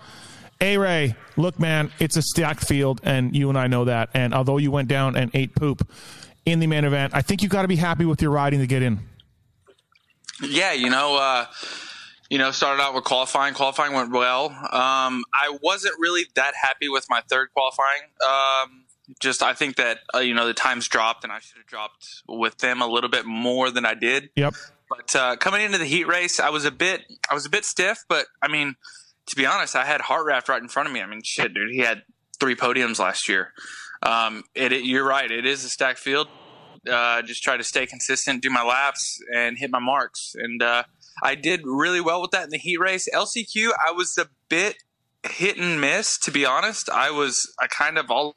A 0.60 0.78
Ray, 0.78 1.16
look, 1.38 1.58
man, 1.58 1.90
it's 1.98 2.18
a 2.18 2.22
stacked 2.22 2.68
field, 2.68 3.00
and 3.02 3.34
you 3.34 3.48
and 3.48 3.58
I 3.58 3.68
know 3.68 3.86
that. 3.86 4.10
And 4.14 4.34
although 4.34 4.58
you 4.58 4.72
went 4.72 4.90
down 4.90 5.16
and 5.16 5.32
ate 5.34 5.56
poop 5.56 5.90
in 6.46 6.60
the 6.60 6.68
main 6.68 6.84
event, 6.84 7.16
I 7.16 7.22
think 7.22 7.42
you 7.42 7.48
got 7.48 7.62
to 7.62 7.70
be 7.70 7.78
happy 7.78 8.04
with 8.04 8.22
your 8.22 8.32
riding 8.32 8.60
to 8.60 8.68
get 8.68 8.82
in. 8.82 9.00
Yeah, 10.42 10.74
you 10.74 10.90
know, 10.90 11.16
uh, 11.16 11.46
you 12.30 12.40
know, 12.40 12.52
started 12.52 12.84
out 12.84 12.94
with 12.94 13.06
qualifying. 13.06 13.54
Qualifying 13.54 13.94
went 13.94 14.12
well. 14.12 14.48
Um, 14.48 15.24
I 15.34 15.58
wasn't 15.62 15.96
really 16.00 16.24
that 16.36 16.56
happy 16.62 16.90
with 16.90 17.06
my 17.10 17.22
third 17.30 17.54
qualifying. 17.54 18.02
Um, 18.22 18.84
just 19.22 19.42
I 19.42 19.54
think 19.54 19.78
that 19.78 20.00
uh, 20.14 20.20
you 20.20 20.34
know 20.34 20.46
the 20.46 20.54
times 20.54 20.90
dropped, 20.90 21.24
and 21.24 21.32
I 21.32 21.40
should 21.40 21.60
have 21.60 21.68
dropped 21.68 22.24
with 22.28 22.58
them 22.58 22.82
a 22.82 22.88
little 22.88 23.10
bit 23.10 23.26
more 23.26 23.72
than 23.72 23.86
I 23.86 23.94
did. 23.94 24.30
Yep. 24.36 24.56
But 24.96 25.16
uh, 25.16 25.36
coming 25.38 25.62
into 25.62 25.78
the 25.78 25.86
heat 25.86 26.08
race, 26.08 26.40
I 26.40 26.50
was 26.50 26.66
a 26.66 26.72
bit, 26.72 27.02
I 27.30 27.34
was 27.34 27.46
a 27.46 27.50
bit 27.50 27.66
stiff. 27.66 28.00
But 28.08 28.28
I 28.42 28.48
mean, 28.48 28.76
to 29.28 29.36
be 29.36 29.46
honest, 29.46 29.76
I 29.76 29.86
had 29.86 30.02
Hartranft 30.02 30.50
right 30.50 30.62
in 30.62 30.68
front 30.68 30.88
of 30.88 30.94
me. 30.94 31.02
I 31.02 31.06
mean, 31.06 31.22
shit, 31.24 31.54
dude, 31.54 31.72
he 31.72 31.80
had 31.80 32.04
three 32.40 32.56
podiums 32.56 33.00
last 33.00 33.28
year. 33.28 33.54
Um, 34.02 34.44
it, 34.54 34.72
it, 34.74 34.86
you're 34.86 35.06
right, 35.06 35.30
it 35.30 35.46
is 35.46 35.64
a 35.64 35.70
stacked 35.70 36.00
field. 36.00 36.28
Uh, 36.90 37.22
just 37.22 37.42
try 37.42 37.56
to 37.56 37.64
stay 37.64 37.86
consistent, 37.86 38.42
do 38.42 38.50
my 38.50 38.64
laps, 38.64 39.18
and 39.34 39.58
hit 39.58 39.72
my 39.72 39.80
marks. 39.80 40.34
And 40.36 40.62
uh, 40.62 40.84
I 41.24 41.36
did 41.36 41.62
really 41.64 42.02
well 42.02 42.22
with 42.22 42.32
that 42.32 42.44
in 42.44 42.50
the 42.50 42.58
heat 42.58 42.80
race. 42.80 43.08
LCQ, 43.14 43.70
I 43.88 43.92
was 43.92 44.18
a 44.18 44.28
bit 44.50 44.76
hit 45.24 45.58
and 45.58 45.80
miss, 45.80 46.18
to 46.20 46.32
be 46.32 46.46
honest. 46.46 46.90
I 46.90 47.12
was 47.12 47.54
I 47.62 47.68
kind 47.68 47.98
of 47.98 48.12
all 48.12 48.36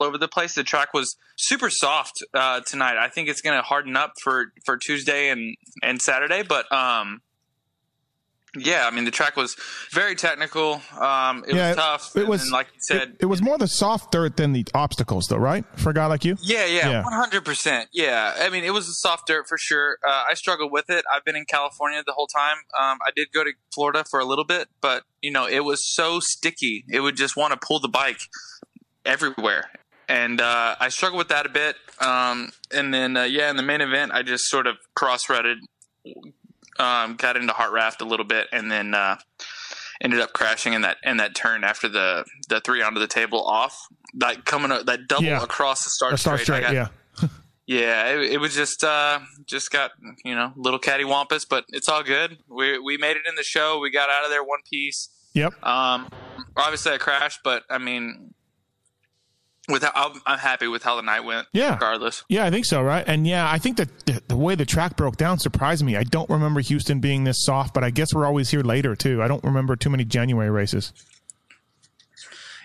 over 0.00 0.18
the 0.18 0.28
place. 0.28 0.54
The 0.54 0.64
track 0.64 0.94
was 0.94 1.16
super 1.36 1.70
soft 1.70 2.22
uh, 2.34 2.60
tonight. 2.60 2.96
I 2.96 3.08
think 3.08 3.28
it's 3.28 3.40
going 3.40 3.56
to 3.56 3.62
harden 3.62 3.96
up 3.96 4.12
for, 4.22 4.52
for 4.64 4.76
Tuesday 4.76 5.28
and, 5.30 5.56
and 5.82 6.00
Saturday. 6.00 6.42
But 6.42 6.70
um, 6.72 7.20
yeah, 8.58 8.84
I 8.84 8.90
mean 8.90 9.04
the 9.04 9.12
track 9.12 9.36
was 9.36 9.54
very 9.92 10.16
technical. 10.16 10.82
Um, 10.98 11.44
it 11.46 11.54
Yeah, 11.54 11.68
was 11.68 11.76
tough. 11.76 12.16
it 12.16 12.20
and 12.22 12.28
was- 12.28 12.50
like 12.50 12.66
you 12.74 12.80
said, 12.80 13.02
It, 13.10 13.16
it 13.20 13.26
was 13.26 13.40
more 13.40 13.56
the 13.58 13.68
soft 13.68 14.10
dirt 14.10 14.36
than 14.36 14.52
the 14.52 14.66
obstacles, 14.74 15.28
though, 15.28 15.36
right? 15.36 15.64
For 15.76 15.90
a 15.90 15.94
guy 15.94 16.06
like 16.06 16.24
you? 16.24 16.36
Yeah, 16.42 16.64
Yeah. 16.66 17.04
one 17.04 17.12
hundred 17.12 17.44
percent. 17.44 17.90
Yeah, 17.92 18.34
I 18.40 18.48
mean, 18.48 18.64
it 18.64 18.72
was 18.72 18.88
a 18.88 18.92
soft 18.92 19.28
dirt 19.28 19.46
for 19.48 19.56
sure. 19.56 19.98
Uh, 20.04 20.24
I 20.30 20.34
struggled 20.34 20.72
with 20.72 20.90
it. 20.90 21.04
I've 21.12 21.24
been 21.24 21.36
in 21.36 21.44
California 21.44 22.02
the 22.04 22.12
whole 22.12 22.26
time. 22.26 22.56
Um, 22.76 22.98
I 23.06 23.10
did 23.14 23.28
go 23.32 23.44
to 23.44 23.52
Florida 23.72 24.02
for 24.10 24.18
a 24.18 24.24
little 24.24 24.44
bit, 24.44 24.66
but 24.80 25.04
you 25.22 25.30
know, 25.30 25.46
it 25.46 25.60
was 25.60 25.86
so 25.94 26.18
sticky. 26.20 26.84
It 26.88 27.00
would 27.00 27.16
just 27.16 27.36
want 27.36 27.52
to 27.52 27.58
pull 27.64 27.78
the 27.78 27.88
bike 27.88 28.22
everywhere, 29.06 29.70
and 30.10 30.40
uh, 30.40 30.74
I 30.78 30.88
struggled 30.90 31.18
with 31.18 31.28
that 31.28 31.46
a 31.46 31.48
bit. 31.48 31.76
Um, 32.00 32.50
and 32.72 32.92
then, 32.92 33.16
uh, 33.16 33.22
yeah, 33.24 33.48
in 33.50 33.56
the 33.56 33.62
main 33.62 33.80
event, 33.80 34.12
I 34.12 34.22
just 34.22 34.44
sort 34.44 34.66
of 34.66 34.76
cross-rutted, 34.94 35.58
um, 36.78 37.16
got 37.16 37.36
into 37.36 37.52
Hartranft 37.52 38.00
a 38.00 38.04
little 38.04 38.26
bit, 38.26 38.48
and 38.52 38.70
then. 38.70 38.94
Uh, 38.94 39.16
ended 40.02 40.18
up 40.18 40.32
crashing 40.32 40.72
in 40.72 40.80
that 40.80 40.96
in 41.02 41.18
that 41.18 41.34
turn 41.34 41.62
after 41.62 41.86
the 41.86 42.24
the 42.48 42.58
three 42.62 42.80
onto 42.80 42.98
the 42.98 43.06
table 43.06 43.44
off 43.46 43.76
like 44.18 44.46
coming 44.46 44.70
that 44.86 45.00
double 45.06 45.24
Yeah. 45.24 45.42
across 45.42 45.84
the 45.84 45.90
start 45.90 46.18
straight. 46.18 46.40
Straight, 46.40 46.62
got- 46.62 46.72
yeah. 46.72 46.88
yeah, 47.66 48.06
it, 48.14 48.32
it 48.32 48.38
was 48.40 48.54
just 48.54 48.82
uh, 48.82 49.18
just 49.44 49.70
got 49.70 49.90
you 50.24 50.34
know 50.34 50.54
little 50.56 50.78
cattywampus, 50.80 51.44
but 51.46 51.66
it's 51.68 51.86
all 51.86 52.02
good. 52.02 52.38
We 52.48 52.78
we 52.78 52.96
made 52.96 53.16
it 53.18 53.24
in 53.28 53.34
the 53.34 53.42
show. 53.42 53.78
We 53.78 53.90
got 53.90 54.08
out 54.08 54.24
of 54.24 54.30
there 54.30 54.42
one 54.42 54.60
piece. 54.70 55.10
Yep. 55.34 55.62
Um, 55.62 56.08
obviously 56.56 56.92
I 56.92 56.96
crashed, 56.96 57.40
but 57.44 57.64
I 57.68 57.76
mean, 57.76 58.32
with 59.70 59.82
how, 59.82 59.92
I'm, 59.94 60.20
I'm 60.26 60.38
happy 60.38 60.66
with 60.68 60.82
how 60.82 60.96
the 60.96 61.02
night 61.02 61.20
went. 61.20 61.46
Yeah. 61.52 61.74
regardless. 61.74 62.24
Yeah, 62.28 62.44
I 62.46 62.50
think 62.50 62.64
so, 62.66 62.82
right? 62.82 63.04
And 63.06 63.26
yeah, 63.26 63.50
I 63.50 63.58
think 63.58 63.76
that 63.78 64.06
the, 64.06 64.22
the 64.28 64.36
way 64.36 64.54
the 64.54 64.66
track 64.66 64.96
broke 64.96 65.16
down 65.16 65.38
surprised 65.38 65.84
me. 65.84 65.96
I 65.96 66.04
don't 66.04 66.28
remember 66.30 66.60
Houston 66.60 67.00
being 67.00 67.24
this 67.24 67.44
soft, 67.44 67.74
but 67.74 67.84
I 67.84 67.90
guess 67.90 68.14
we're 68.14 68.26
always 68.26 68.50
here 68.50 68.62
later 68.62 68.94
too. 68.96 69.22
I 69.22 69.28
don't 69.28 69.42
remember 69.44 69.76
too 69.76 69.90
many 69.90 70.04
January 70.04 70.50
races. 70.50 70.92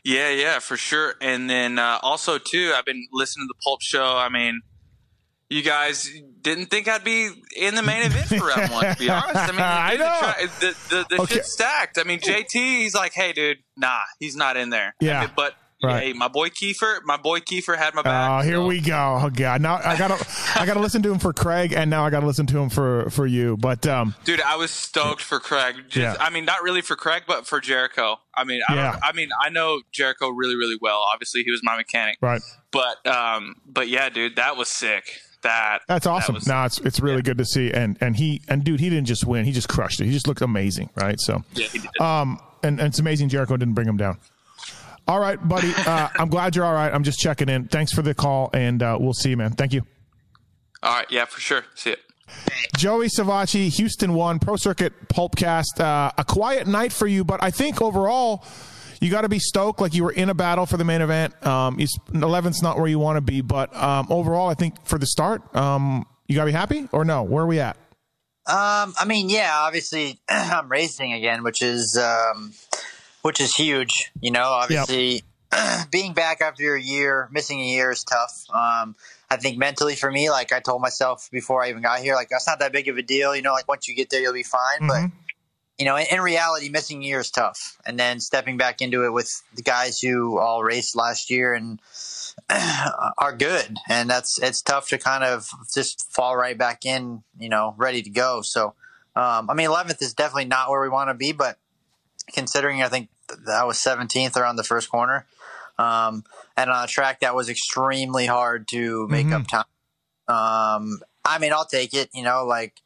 Yeah, 0.03 0.29
yeah, 0.29 0.59
for 0.59 0.77
sure. 0.77 1.15
And 1.19 1.49
then 1.49 1.79
uh, 1.79 1.97
also 2.03 2.37
too, 2.37 2.73
I've 2.75 2.85
been 2.85 3.07
listening 3.11 3.47
to 3.47 3.53
the 3.57 3.61
Pulp 3.63 3.81
Show. 3.81 4.15
I 4.17 4.29
mean, 4.29 4.61
you 5.49 5.63
guys 5.63 6.09
didn't 6.41 6.67
think 6.67 6.87
I'd 6.87 7.03
be 7.03 7.29
in 7.57 7.73
the 7.73 7.81
main 7.81 8.03
event 8.05 8.27
for 8.27 8.45
round 8.47 8.71
one. 8.71 8.93
To 8.93 8.99
be 8.99 9.09
honest, 9.11 9.35
I 9.35 9.51
mean, 9.51 9.61
I 9.61 9.91
dude, 9.91 9.99
the 9.99 10.05
know. 10.05 10.47
the 10.59 10.75
the, 10.89 11.05
the 11.15 11.21
Okay. 11.23 11.33
shit's 11.35 11.51
stacked. 11.53 11.97
I 11.97 12.03
mean, 12.03 12.19
JT, 12.19 12.51
he's 12.53 12.93
like, 12.93 13.13
hey, 13.13 13.33
dude, 13.33 13.57
nah, 13.75 13.97
he's 14.19 14.35
not 14.35 14.57
in 14.57 14.69
there. 14.69 14.93
Yeah. 14.99 15.17
I 15.17 15.21
mean, 15.21 15.31
but 15.35 15.55
Right. 15.85 16.03
hey, 16.03 16.13
my 16.13 16.27
boy 16.27 16.49
Kiefer, 16.49 16.99
my 17.03 17.17
boy 17.17 17.39
Kiefer 17.39 17.77
had 17.77 17.93
my 17.95 18.01
back. 18.01 18.29
Oh, 18.29 18.43
here 18.45 18.55
so- 18.57 18.65
we 18.67 18.81
go. 18.81 19.19
Oh 19.21 19.29
god, 19.29 19.61
now 19.61 19.75
I 19.83 19.97
gotta 19.97 20.15
I 20.59 20.65
gotta 20.65 20.79
listen 20.79 21.01
to 21.03 21.11
him 21.11 21.19
for 21.19 21.33
Craig, 21.33 21.73
and 21.73 21.89
now 21.89 22.05
I 22.05 22.09
gotta 22.09 22.25
listen 22.25 22.45
to 22.47 22.57
him 22.59 22.69
for 22.69 23.09
for 23.09 23.25
you. 23.25 23.57
But 23.57 23.85
um, 23.87 24.15
Dude, 24.23 24.41
I 24.41 24.55
was 24.55 24.71
stoked 24.71 25.21
for 25.21 25.39
Craig. 25.39 25.75
Just, 25.89 25.95
Yeah. 25.97 26.15
I 26.19 26.29
mean, 26.29 26.45
not 26.45 26.63
really 26.63 26.81
for 26.81 26.95
Craig, 26.95 27.23
but 27.27 27.45
for 27.47 27.59
Jericho. 27.59 28.17
I 28.35 28.43
mean, 28.43 28.61
I, 28.67 28.75
Yeah. 28.75 28.99
I 29.03 29.11
mean, 29.13 29.29
I 29.41 29.49
know 29.49 29.81
Jericho 29.91 30.29
really, 30.29 30.55
really 30.55 30.77
well. 30.81 31.05
Obviously, 31.13 31.43
he 31.43 31.51
was 31.51 31.61
my 31.63 31.75
mechanic. 31.77 32.17
right, 32.21 32.41
But, 32.71 33.05
um, 33.07 33.55
but 33.65 33.87
yeah, 33.87 34.09
dude, 34.09 34.35
that 34.35 34.57
was 34.57 34.69
sick. 34.69 35.05
That 35.43 35.81
that's 35.87 36.05
that 36.05 36.09
awesome. 36.09 36.35
was- 36.35 36.47
no, 36.47 36.63
it's 36.65 36.79
it's 36.79 36.99
really 36.99 37.21
good 37.21 37.37
to 37.37 37.45
see, 37.45 37.71
and 37.71 37.97
and 38.01 38.15
he 38.15 38.41
and 38.47 38.63
dude, 38.63 38.79
he 38.79 38.89
didn't 38.89 39.05
just 39.05 39.25
win; 39.25 39.45
he 39.45 39.51
just 39.51 39.69
crushed 39.69 40.01
it. 40.01 40.05
He 40.05 40.11
just 40.11 40.27
looked 40.27 40.41
amazing, 40.41 40.89
right? 40.95 41.19
So, 41.19 41.43
yeah, 41.53 41.67
um, 41.99 42.39
and, 42.63 42.79
and 42.79 42.87
it's 42.87 42.97
amazing 42.97 43.29
Jericho 43.29 43.55
didn't 43.55 43.75
bring 43.75 43.87
him 43.87 43.95
down. 43.97 44.17
All 45.07 45.19
right, 45.19 45.35
buddy. 45.47 45.73
Uh, 45.75 46.09
I'm 46.15 46.29
glad 46.29 46.55
you're 46.55 46.65
all 46.65 46.73
right. 46.73 46.93
I'm 46.93 47.03
just 47.03 47.19
checking 47.19 47.49
in. 47.49 47.67
Thanks 47.67 47.91
for 47.91 48.01
the 48.01 48.13
call, 48.13 48.49
and 48.53 48.81
uh, 48.81 48.97
we'll 48.99 49.13
see 49.13 49.29
you, 49.29 49.37
man. 49.37 49.51
Thank 49.51 49.73
you. 49.73 49.81
All 50.81 50.93
right, 50.95 51.07
yeah, 51.09 51.25
for 51.25 51.39
sure. 51.39 51.65
See 51.75 51.91
you. 51.91 51.95
Joey 52.75 53.07
Savatgy, 53.07 53.69
Houston 53.75 54.13
One 54.13 54.39
Pro 54.39 54.55
Circuit 54.55 54.93
Pulpcast. 55.09 55.79
Uh, 55.79 56.11
a 56.17 56.23
quiet 56.23 56.67
night 56.67 56.91
for 56.91 57.07
you, 57.07 57.23
but 57.23 57.43
I 57.43 57.51
think 57.51 57.81
overall 57.81 58.43
you 58.99 59.11
got 59.11 59.21
to 59.21 59.29
be 59.29 59.39
stoked. 59.39 59.79
Like 59.79 59.93
you 59.93 60.03
were 60.03 60.11
in 60.11 60.29
a 60.29 60.33
battle 60.33 60.65
for 60.65 60.77
the 60.77 60.83
main 60.83 61.01
event. 61.01 61.45
Um, 61.45 61.79
it's, 61.79 61.97
11th's 62.09 62.61
not 62.61 62.77
where 62.77 62.87
you 62.87 62.99
want 62.99 63.17
to 63.17 63.21
be, 63.21 63.41
but 63.41 63.75
um, 63.75 64.07
overall, 64.09 64.49
I 64.49 64.55
think 64.55 64.85
for 64.85 64.97
the 64.97 65.05
start, 65.05 65.55
um, 65.55 66.05
you 66.27 66.35
got 66.35 66.43
to 66.43 66.47
be 66.47 66.53
happy. 66.53 66.89
Or 66.91 67.05
no? 67.05 67.23
Where 67.23 67.43
are 67.43 67.47
we 67.47 67.59
at? 67.59 67.77
Um, 68.47 68.93
I 68.99 69.05
mean, 69.07 69.29
yeah, 69.29 69.51
obviously 69.53 70.19
I'm 70.29 70.69
racing 70.69 71.13
again, 71.13 71.43
which 71.43 71.61
is 71.61 71.97
um, 71.97 72.53
which 73.25 73.41
is 73.41 73.55
huge. 73.55 74.11
You 74.21 74.29
know, 74.29 74.43
obviously 74.43 75.23
being 75.91 76.13
back 76.13 76.41
after 76.41 76.75
a 76.75 76.81
year, 76.81 77.27
missing 77.31 77.59
a 77.59 77.65
year 77.65 77.89
is 77.89 78.03
tough. 78.03 78.45
Um, 78.53 78.95
I 79.31 79.37
think 79.37 79.57
mentally 79.57 79.95
for 79.95 80.11
me, 80.11 80.29
like 80.29 80.53
I 80.53 80.59
told 80.59 80.79
myself 80.79 81.27
before 81.31 81.63
I 81.63 81.69
even 81.69 81.81
got 81.81 82.01
here, 82.01 82.13
like 82.13 82.29
that's 82.29 82.45
not 82.45 82.59
that 82.59 82.71
big 82.71 82.87
of 82.87 82.97
a 82.97 83.01
deal. 83.01 83.35
You 83.35 83.41
know, 83.41 83.53
like 83.53 83.67
once 83.67 83.87
you 83.87 83.95
get 83.95 84.11
there, 84.11 84.21
you'll 84.21 84.33
be 84.33 84.43
fine. 84.43 84.81
Mhm. 84.81 84.87
But 84.87 85.11
you 85.79 85.85
know, 85.85 85.95
in, 85.95 86.05
in, 86.11 86.21
reality, 86.21 86.69
missing 86.69 87.01
a 87.01 87.05
year 87.07 87.19
is 87.19 87.31
tough. 87.31 87.77
And 87.83 87.99
then 87.99 88.19
stepping 88.19 88.57
back 88.57 88.79
into 88.79 89.05
it 89.05 89.11
with 89.11 89.41
the 89.55 89.63
guys 89.63 89.99
who 89.99 90.37
all 90.37 90.63
raced 90.63 90.95
last 90.95 91.31
year 91.31 91.55
and 91.55 91.81
are 93.17 93.35
good. 93.35 93.75
And 93.89 94.07
that's, 94.07 94.37
it's 94.37 94.61
tough 94.61 94.89
to 94.89 94.99
kind 94.99 95.23
of 95.23 95.49
just 95.73 96.13
fall 96.13 96.37
right 96.37 96.57
back 96.57 96.85
in, 96.85 97.23
you 97.39 97.49
know, 97.49 97.73
ready 97.75 98.03
to 98.03 98.09
go. 98.11 98.41
So, 98.41 98.75
um, 99.15 99.49
I 99.49 99.55
mean, 99.55 99.67
11th 99.67 100.01
is 100.01 100.13
definitely 100.13 100.45
not 100.45 100.69
where 100.69 100.81
we 100.81 100.89
want 100.89 101.09
to 101.09 101.13
be, 101.15 101.33
but 101.33 101.57
considering 102.33 102.81
I 102.81 102.87
think 102.87 103.09
that 103.45 103.67
was 103.67 103.77
17th 103.77 104.35
around 104.35 104.55
the 104.55 104.63
first 104.63 104.89
corner. 104.89 105.25
Um, 105.77 106.23
and 106.55 106.69
on 106.69 106.83
a 106.83 106.87
track 106.87 107.19
that 107.19 107.35
was 107.35 107.49
extremely 107.49 108.25
hard 108.25 108.67
to 108.69 109.07
make 109.07 109.27
mm-hmm. 109.27 109.33
up 109.33 109.47
time. 109.47 109.65
Um, 110.27 110.99
I 111.23 111.39
mean, 111.39 111.53
I'll 111.53 111.65
take 111.65 111.93
it, 111.93 112.09
you 112.13 112.23
know, 112.23 112.45
like, 112.45 112.81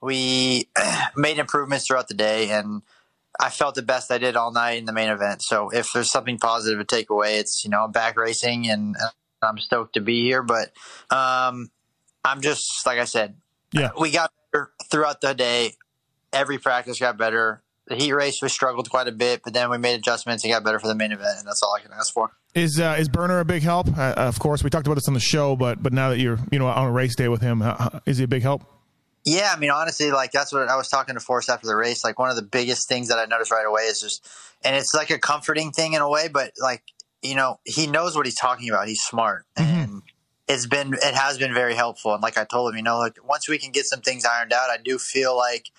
we 0.00 0.68
made 1.16 1.38
improvements 1.38 1.86
throughout 1.86 2.08
the 2.08 2.14
day 2.14 2.50
and 2.50 2.82
I 3.40 3.50
felt 3.50 3.74
the 3.74 3.82
best 3.82 4.10
I 4.10 4.18
did 4.18 4.36
all 4.36 4.52
night 4.52 4.78
in 4.78 4.84
the 4.84 4.92
main 4.92 5.08
event. 5.08 5.42
So 5.42 5.70
if 5.70 5.92
there's 5.92 6.10
something 6.10 6.38
positive 6.38 6.78
to 6.78 6.84
take 6.84 7.10
away, 7.10 7.38
it's, 7.38 7.64
you 7.64 7.70
know, 7.70 7.84
I'm 7.84 7.92
back 7.92 8.16
racing 8.16 8.68
and 8.68 8.96
I'm 9.42 9.58
stoked 9.58 9.94
to 9.94 10.00
be 10.00 10.22
here, 10.22 10.42
but, 10.42 10.72
um, 11.10 11.70
I'm 12.24 12.40
just, 12.40 12.84
like 12.86 12.98
I 12.98 13.04
said, 13.04 13.36
yeah, 13.72 13.90
we 13.98 14.10
got 14.10 14.32
better 14.52 14.70
throughout 14.90 15.20
the 15.20 15.34
day. 15.34 15.74
Every 16.32 16.58
practice 16.58 16.98
got 16.98 17.16
better. 17.16 17.62
The 17.88 17.96
heat 17.96 18.12
race 18.12 18.40
we 18.42 18.48
struggled 18.48 18.90
quite 18.90 19.08
a 19.08 19.12
bit, 19.12 19.42
but 19.42 19.54
then 19.54 19.70
we 19.70 19.78
made 19.78 19.94
adjustments 19.94 20.44
and 20.44 20.52
got 20.52 20.62
better 20.62 20.78
for 20.78 20.88
the 20.88 20.94
main 20.94 21.12
event, 21.12 21.38
and 21.38 21.46
that's 21.46 21.62
all 21.62 21.74
I 21.74 21.80
can 21.80 21.92
ask 21.92 22.12
for. 22.12 22.30
Is 22.54 22.78
uh, 22.78 22.96
is 22.98 23.08
Burner 23.08 23.40
a 23.40 23.44
big 23.44 23.62
help? 23.62 23.88
Uh, 23.96 24.14
of 24.16 24.38
course, 24.38 24.62
we 24.62 24.70
talked 24.70 24.86
about 24.86 24.94
this 24.94 25.08
on 25.08 25.14
the 25.14 25.20
show, 25.20 25.56
but 25.56 25.82
but 25.82 25.92
now 25.92 26.10
that 26.10 26.18
you're 26.18 26.38
you 26.52 26.58
know 26.58 26.66
on 26.66 26.86
a 26.86 26.92
race 26.92 27.16
day 27.16 27.28
with 27.28 27.40
him, 27.40 27.62
uh, 27.62 28.00
is 28.06 28.18
he 28.18 28.24
a 28.24 28.28
big 28.28 28.42
help? 28.42 28.62
Yeah, 29.24 29.50
I 29.54 29.58
mean, 29.58 29.70
honestly, 29.70 30.10
like 30.10 30.32
that's 30.32 30.52
what 30.52 30.68
I 30.68 30.76
was 30.76 30.88
talking 30.88 31.14
to 31.14 31.20
Force 31.20 31.48
after 31.48 31.66
the 31.66 31.76
race. 31.76 32.04
Like 32.04 32.18
one 32.18 32.30
of 32.30 32.36
the 32.36 32.42
biggest 32.42 32.88
things 32.88 33.08
that 33.08 33.18
I 33.18 33.24
noticed 33.24 33.50
right 33.50 33.66
away 33.66 33.82
is 33.82 34.00
just, 34.00 34.26
and 34.64 34.76
it's 34.76 34.94
like 34.94 35.10
a 35.10 35.18
comforting 35.18 35.70
thing 35.70 35.94
in 35.94 36.00
a 36.00 36.08
way, 36.08 36.28
but 36.28 36.52
like 36.60 36.82
you 37.22 37.34
know, 37.34 37.58
he 37.64 37.86
knows 37.86 38.16
what 38.16 38.26
he's 38.26 38.36
talking 38.36 38.68
about. 38.68 38.88
He's 38.88 39.02
smart, 39.02 39.44
mm-hmm. 39.56 39.70
and 39.70 40.02
it's 40.46 40.66
been 40.66 40.94
it 40.94 41.14
has 41.14 41.38
been 41.38 41.52
very 41.52 41.74
helpful. 41.74 42.14
And 42.14 42.22
like 42.22 42.38
I 42.38 42.44
told 42.44 42.72
him, 42.72 42.76
you 42.76 42.82
know, 42.82 42.98
like 42.98 43.18
once 43.26 43.48
we 43.48 43.58
can 43.58 43.72
get 43.72 43.86
some 43.86 44.00
things 44.00 44.24
ironed 44.24 44.52
out, 44.52 44.70
I 44.70 44.78
do 44.82 44.98
feel 44.98 45.36
like 45.36 45.70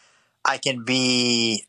I 0.45 0.57
can 0.57 0.83
be, 0.83 1.65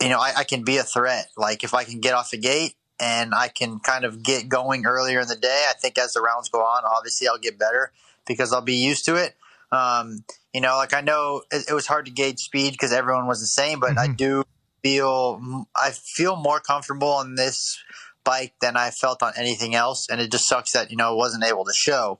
you 0.00 0.08
know, 0.08 0.18
I, 0.18 0.32
I 0.38 0.44
can 0.44 0.64
be 0.64 0.78
a 0.78 0.82
threat. 0.82 1.26
Like 1.36 1.64
if 1.64 1.74
I 1.74 1.84
can 1.84 2.00
get 2.00 2.14
off 2.14 2.30
the 2.30 2.38
gate 2.38 2.74
and 2.98 3.34
I 3.34 3.48
can 3.48 3.80
kind 3.80 4.04
of 4.04 4.22
get 4.22 4.48
going 4.48 4.86
earlier 4.86 5.20
in 5.20 5.28
the 5.28 5.36
day, 5.36 5.64
I 5.68 5.74
think 5.74 5.98
as 5.98 6.12
the 6.12 6.20
rounds 6.20 6.48
go 6.48 6.60
on, 6.60 6.82
obviously 6.84 7.28
I'll 7.28 7.38
get 7.38 7.58
better 7.58 7.92
because 8.26 8.52
I'll 8.52 8.62
be 8.62 8.74
used 8.74 9.04
to 9.06 9.16
it. 9.16 9.36
Um, 9.72 10.24
you 10.52 10.60
know, 10.60 10.76
like 10.76 10.94
I 10.94 11.00
know 11.00 11.42
it, 11.50 11.66
it 11.68 11.74
was 11.74 11.86
hard 11.86 12.06
to 12.06 12.10
gauge 12.10 12.38
speed 12.38 12.72
because 12.72 12.92
everyone 12.92 13.26
was 13.26 13.40
the 13.40 13.46
same, 13.46 13.78
but 13.80 13.90
mm-hmm. 13.90 14.10
I 14.10 14.14
do 14.14 14.44
feel 14.82 15.66
I 15.76 15.90
feel 15.90 16.36
more 16.36 16.60
comfortable 16.60 17.08
on 17.08 17.34
this 17.34 17.78
bike 18.24 18.54
than 18.60 18.76
I 18.76 18.90
felt 18.90 19.22
on 19.22 19.32
anything 19.36 19.74
else, 19.74 20.08
and 20.10 20.20
it 20.20 20.32
just 20.32 20.48
sucks 20.48 20.72
that 20.72 20.90
you 20.90 20.96
know 20.96 21.14
it 21.14 21.16
wasn't 21.16 21.44
able 21.44 21.64
to 21.64 21.72
show. 21.72 22.18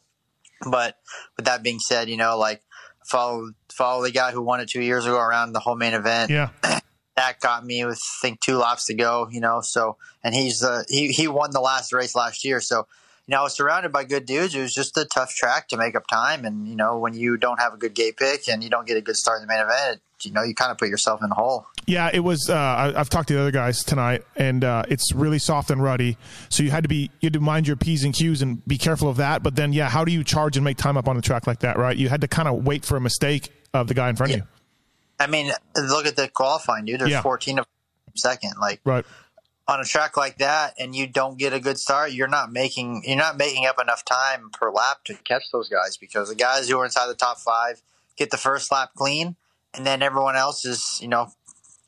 But 0.70 0.98
with 1.36 1.46
that 1.46 1.62
being 1.62 1.80
said, 1.80 2.08
you 2.08 2.16
know, 2.16 2.38
like 2.38 2.62
follow 3.04 3.50
follow 3.72 4.02
the 4.02 4.12
guy 4.12 4.30
who 4.30 4.42
won 4.42 4.60
it 4.60 4.68
two 4.68 4.82
years 4.82 5.06
ago 5.06 5.18
around 5.18 5.52
the 5.52 5.60
whole 5.60 5.76
main 5.76 5.94
event. 5.94 6.30
Yeah. 6.30 6.50
that 7.16 7.40
got 7.40 7.64
me 7.64 7.84
with 7.84 7.98
I 7.98 8.26
think 8.26 8.40
two 8.40 8.56
laps 8.56 8.86
to 8.86 8.94
go, 8.94 9.28
you 9.30 9.40
know. 9.40 9.60
So 9.62 9.96
and 10.22 10.34
he's 10.34 10.62
uh, 10.62 10.82
he 10.88 11.08
he 11.08 11.28
won 11.28 11.50
the 11.50 11.60
last 11.60 11.92
race 11.92 12.14
last 12.14 12.44
year, 12.44 12.60
so 12.60 12.86
you 13.30 13.36
know, 13.36 13.42
I 13.42 13.44
was 13.44 13.54
surrounded 13.54 13.92
by 13.92 14.02
good 14.02 14.26
dudes. 14.26 14.56
It 14.56 14.60
was 14.60 14.74
just 14.74 14.96
a 14.96 15.04
tough 15.04 15.32
track 15.32 15.68
to 15.68 15.76
make 15.76 15.94
up 15.94 16.08
time. 16.08 16.44
And, 16.44 16.66
you 16.66 16.74
know, 16.74 16.98
when 16.98 17.14
you 17.14 17.36
don't 17.36 17.60
have 17.60 17.72
a 17.72 17.76
good 17.76 17.94
gate 17.94 18.16
pick 18.16 18.48
and 18.48 18.60
you 18.64 18.68
don't 18.68 18.88
get 18.88 18.96
a 18.96 19.00
good 19.00 19.14
start 19.14 19.40
in 19.40 19.46
the 19.46 19.54
main 19.54 19.62
event, 19.62 20.00
you 20.22 20.32
know, 20.32 20.42
you 20.42 20.52
kind 20.52 20.72
of 20.72 20.78
put 20.78 20.88
yourself 20.88 21.22
in 21.22 21.30
a 21.30 21.34
hole. 21.34 21.64
Yeah, 21.86 22.10
it 22.12 22.20
was. 22.20 22.50
Uh, 22.50 22.56
I, 22.56 22.98
have 22.98 23.08
talked 23.08 23.28
to 23.28 23.34
the 23.34 23.40
other 23.40 23.52
guys 23.52 23.84
tonight, 23.84 24.24
and 24.34 24.64
uh, 24.64 24.82
it's 24.88 25.14
really 25.14 25.38
soft 25.38 25.70
and 25.70 25.80
ruddy. 25.80 26.18
So 26.48 26.64
you 26.64 26.72
had 26.72 26.82
to 26.82 26.88
be, 26.88 27.10
you 27.20 27.26
had 27.26 27.34
to 27.34 27.40
mind 27.40 27.68
your 27.68 27.76
p's 27.76 28.02
and 28.02 28.12
q's 28.12 28.42
and 28.42 28.66
be 28.66 28.78
careful 28.78 29.08
of 29.08 29.18
that. 29.18 29.44
But 29.44 29.54
then, 29.54 29.72
yeah, 29.72 29.88
how 29.88 30.04
do 30.04 30.10
you 30.10 30.24
charge 30.24 30.56
and 30.56 30.64
make 30.64 30.76
time 30.76 30.96
up 30.96 31.06
on 31.06 31.16
a 31.16 31.22
track 31.22 31.46
like 31.46 31.60
that, 31.60 31.78
right? 31.78 31.96
You 31.96 32.08
had 32.08 32.20
to 32.22 32.28
kind 32.28 32.48
of 32.48 32.64
wait 32.64 32.84
for 32.84 32.96
a 32.96 33.00
mistake 33.00 33.52
of 33.72 33.86
the 33.86 33.94
guy 33.94 34.08
in 34.08 34.16
front 34.16 34.30
yeah. 34.32 34.38
of 34.38 34.42
you. 34.42 34.48
I 35.20 35.26
mean, 35.26 35.52
look 35.76 36.06
at 36.06 36.16
the 36.16 36.28
qualifying, 36.28 36.86
dude. 36.86 37.00
There's 37.00 37.10
yeah. 37.10 37.22
14 37.22 37.60
of 37.60 37.66
second. 38.16 38.54
Like, 38.60 38.80
right 38.84 39.04
on 39.70 39.80
a 39.80 39.84
track 39.84 40.16
like 40.16 40.38
that 40.38 40.74
and 40.80 40.96
you 40.96 41.06
don't 41.06 41.38
get 41.38 41.52
a 41.52 41.60
good 41.60 41.78
start, 41.78 42.12
you're 42.12 42.28
not 42.28 42.50
making 42.52 43.02
you're 43.06 43.16
not 43.16 43.38
making 43.38 43.66
up 43.66 43.80
enough 43.80 44.04
time 44.04 44.50
per 44.50 44.70
lap 44.70 45.04
to 45.04 45.14
catch 45.14 45.44
those 45.52 45.68
guys 45.68 45.96
because 45.96 46.28
the 46.28 46.34
guys 46.34 46.68
who 46.68 46.78
are 46.78 46.84
inside 46.84 47.06
the 47.06 47.14
top 47.14 47.38
five 47.38 47.80
get 48.16 48.30
the 48.30 48.36
first 48.36 48.72
lap 48.72 48.90
clean, 48.96 49.36
and 49.72 49.86
then 49.86 50.02
everyone 50.02 50.36
else 50.36 50.64
is 50.64 50.98
you 51.00 51.08
know 51.08 51.30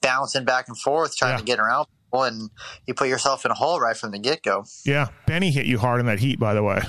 bouncing 0.00 0.44
back 0.44 0.68
and 0.68 0.78
forth 0.78 1.16
trying 1.16 1.32
yeah. 1.32 1.38
to 1.38 1.44
get 1.44 1.58
around 1.58 1.86
people, 2.04 2.22
and 2.22 2.50
you 2.86 2.94
put 2.94 3.08
yourself 3.08 3.44
in 3.44 3.50
a 3.50 3.54
hole 3.54 3.80
right 3.80 3.96
from 3.96 4.12
the 4.12 4.18
get 4.18 4.42
go. 4.42 4.64
Yeah, 4.84 5.08
Benny 5.26 5.50
hit 5.50 5.66
you 5.66 5.78
hard 5.78 5.98
in 5.98 6.06
that 6.06 6.20
heat, 6.20 6.38
by 6.38 6.54
the 6.54 6.62
way. 6.62 6.80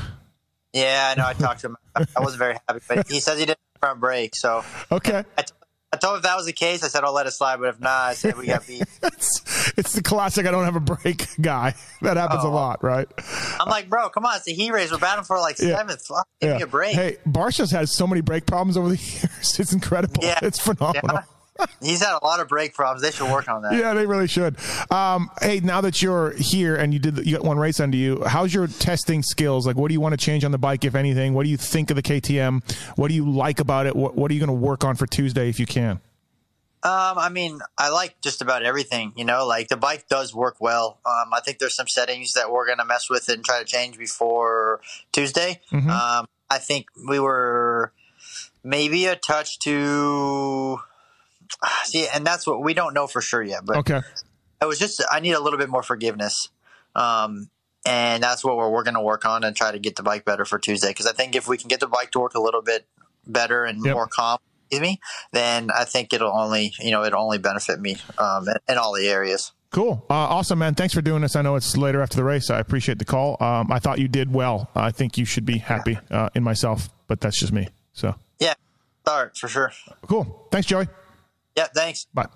Yeah, 0.73 1.13
I 1.15 1.19
know. 1.19 1.27
I 1.27 1.33
talked 1.33 1.61
to 1.61 1.67
him. 1.67 1.77
I 1.95 2.19
wasn't 2.19 2.39
very 2.39 2.57
happy, 2.67 2.81
but 2.87 3.07
he 3.07 3.19
says 3.19 3.39
he 3.39 3.45
didn't 3.45 3.59
front 3.79 3.99
brake. 3.99 4.35
So 4.35 4.63
okay, 4.91 5.23
I, 5.37 5.41
I 5.41 5.43
told 5.97 6.13
him 6.13 6.17
if 6.17 6.23
that 6.23 6.35
was 6.35 6.45
the 6.45 6.53
case, 6.53 6.83
I 6.83 6.87
said 6.87 7.03
I'll 7.03 7.13
let 7.13 7.27
it 7.27 7.31
slide. 7.31 7.57
But 7.57 7.69
if 7.69 7.79
not, 7.79 8.09
I 8.09 8.13
said 8.13 8.37
we 8.37 8.47
got 8.47 8.65
beat. 8.65 8.83
it's, 9.03 9.73
it's, 9.77 9.93
the 9.93 10.01
classic. 10.01 10.45
I 10.45 10.51
don't 10.51 10.65
have 10.65 10.75
a 10.75 10.79
break 10.79 11.27
guy. 11.41 11.75
That 12.01 12.17
happens 12.17 12.41
oh. 12.43 12.49
a 12.49 12.51
lot, 12.51 12.83
right? 12.83 13.07
I'm 13.59 13.69
like, 13.69 13.89
bro, 13.89 14.09
come 14.09 14.25
on, 14.25 14.35
it's 14.35 14.45
the 14.45 14.53
heat 14.53 14.71
race. 14.71 14.91
We're 14.91 14.97
battling 14.97 15.25
for 15.25 15.37
like 15.39 15.59
yeah. 15.59 15.77
seventh. 15.77 16.05
Fuck, 16.05 16.27
give 16.41 16.49
yeah. 16.49 16.57
me 16.57 16.63
a 16.63 16.67
break. 16.67 16.95
Hey, 16.95 17.17
Barcia's 17.25 17.71
has 17.71 17.95
so 17.95 18.07
many 18.07 18.21
break 18.21 18.45
problems 18.45 18.77
over 18.77 18.89
the 18.89 18.95
years. 18.97 19.59
It's 19.59 19.73
incredible. 19.73 20.23
Yeah. 20.23 20.39
It's 20.41 20.59
phenomenal. 20.59 21.19
He's 21.81 22.01
had 22.01 22.17
a 22.19 22.25
lot 22.25 22.39
of 22.39 22.47
brake 22.47 22.73
problems. 22.73 23.01
They 23.01 23.11
should 23.11 23.31
work 23.31 23.47
on 23.47 23.61
that. 23.61 23.73
Yeah, 23.73 23.93
they 23.93 24.05
really 24.05 24.27
should. 24.27 24.57
Um, 24.91 25.29
hey, 25.41 25.59
now 25.59 25.81
that 25.81 26.01
you're 26.01 26.31
here 26.31 26.75
and 26.75 26.93
you 26.93 26.99
did 26.99 27.25
you 27.25 27.37
got 27.37 27.45
one 27.45 27.57
race 27.57 27.79
under 27.79 27.97
you, 27.97 28.23
how's 28.25 28.53
your 28.53 28.67
testing 28.67 29.21
skills? 29.21 29.67
Like, 29.67 29.75
what 29.75 29.89
do 29.89 29.93
you 29.93 30.01
want 30.01 30.13
to 30.13 30.17
change 30.17 30.43
on 30.43 30.51
the 30.51 30.57
bike, 30.57 30.83
if 30.83 30.95
anything? 30.95 31.33
What 31.33 31.43
do 31.43 31.49
you 31.49 31.57
think 31.57 31.89
of 31.89 31.95
the 31.95 32.03
KTM? 32.03 32.63
What 32.97 33.09
do 33.09 33.13
you 33.13 33.29
like 33.29 33.59
about 33.59 33.85
it? 33.85 33.95
What, 33.95 34.15
what 34.15 34.31
are 34.31 34.33
you 34.33 34.39
going 34.39 34.47
to 34.47 34.65
work 34.65 34.83
on 34.83 34.95
for 34.95 35.05
Tuesday 35.05 35.49
if 35.49 35.59
you 35.59 35.65
can? 35.65 35.99
Um, 36.83 37.17
I 37.17 37.29
mean, 37.29 37.61
I 37.77 37.89
like 37.89 38.19
just 38.21 38.41
about 38.41 38.63
everything. 38.63 39.13
You 39.15 39.23
know, 39.23 39.47
like 39.47 39.69
the 39.69 39.77
bike 39.77 40.09
does 40.09 40.35
work 40.35 40.57
well. 40.59 40.99
Um, 41.05 41.33
I 41.33 41.39
think 41.39 41.59
there's 41.59 41.75
some 41.75 41.87
settings 41.87 42.33
that 42.33 42.51
we're 42.51 42.67
gonna 42.67 42.83
mess 42.83 43.09
with 43.09 43.29
and 43.29 43.43
try 43.43 43.59
to 43.59 43.65
change 43.65 43.97
before 43.97 44.81
Tuesday. 45.13 45.61
Mm-hmm. 45.71 45.89
Um, 45.89 46.25
I 46.49 46.57
think 46.57 46.87
we 47.07 47.21
were 47.21 47.93
maybe 48.65 49.05
a 49.05 49.15
touch 49.15 49.59
too. 49.59 50.81
See, 51.85 52.07
and 52.13 52.25
that's 52.25 52.45
what 52.47 52.63
we 52.63 52.73
don't 52.73 52.93
know 52.93 53.07
for 53.07 53.21
sure 53.21 53.43
yet. 53.43 53.65
But 53.65 53.77
okay, 53.77 54.01
it 54.61 54.65
was 54.65 54.79
just 54.79 55.03
I 55.11 55.19
need 55.19 55.33
a 55.33 55.41
little 55.41 55.59
bit 55.59 55.69
more 55.69 55.83
forgiveness. 55.83 56.49
Um, 56.95 57.49
and 57.85 58.23
that's 58.23 58.45
what 58.45 58.55
we're, 58.55 58.69
we're 58.69 58.83
going 58.83 58.93
to 58.93 59.01
work 59.01 59.25
on 59.25 59.43
and 59.43 59.55
try 59.55 59.71
to 59.71 59.79
get 59.79 59.95
the 59.95 60.03
bike 60.03 60.25
better 60.25 60.45
for 60.45 60.57
Tuesday. 60.57 60.89
Because 60.89 61.05
I 61.05 61.11
think 61.11 61.35
if 61.35 61.47
we 61.47 61.57
can 61.57 61.67
get 61.67 61.79
the 61.79 61.87
bike 61.87 62.11
to 62.11 62.19
work 62.19 62.33
a 62.33 62.41
little 62.41 62.61
bit 62.61 62.85
better 63.27 63.65
and 63.65 63.83
yep. 63.83 63.95
more 63.95 64.07
calm 64.07 64.39
me, 64.71 64.99
then 65.31 65.69
I 65.69 65.85
think 65.85 66.13
it'll 66.13 66.31
only, 66.31 66.73
you 66.79 66.91
know, 66.91 67.03
it'll 67.03 67.21
only 67.21 67.37
benefit 67.37 67.79
me 67.79 67.97
um, 68.17 68.47
in, 68.47 68.55
in 68.69 68.77
all 68.77 68.93
the 68.93 69.07
areas. 69.07 69.51
Cool. 69.69 70.05
Uh, 70.09 70.13
awesome, 70.13 70.59
man. 70.59 70.75
Thanks 70.75 70.93
for 70.93 71.01
doing 71.01 71.21
this. 71.21 71.35
I 71.35 71.41
know 71.41 71.55
it's 71.55 71.75
later 71.75 72.01
after 72.01 72.15
the 72.15 72.23
race. 72.23 72.49
I 72.49 72.59
appreciate 72.59 72.99
the 72.99 73.05
call. 73.05 73.37
Um, 73.39 73.71
I 73.71 73.79
thought 73.79 73.99
you 73.99 74.07
did 74.07 74.31
well. 74.31 74.69
I 74.75 74.91
think 74.91 75.17
you 75.17 75.25
should 75.25 75.45
be 75.45 75.57
happy 75.57 75.97
uh, 76.11 76.29
in 76.35 76.43
myself, 76.43 76.89
but 77.07 77.21
that's 77.21 77.39
just 77.39 77.53
me. 77.53 77.67
So, 77.93 78.15
yeah, 78.39 78.53
start 79.01 79.37
for 79.37 79.47
sure. 79.47 79.71
Cool. 80.07 80.47
Thanks, 80.51 80.67
Joey. 80.67 80.87
Yeah, 81.55 81.67
thanks. 81.73 82.05
Bye. 82.13 82.27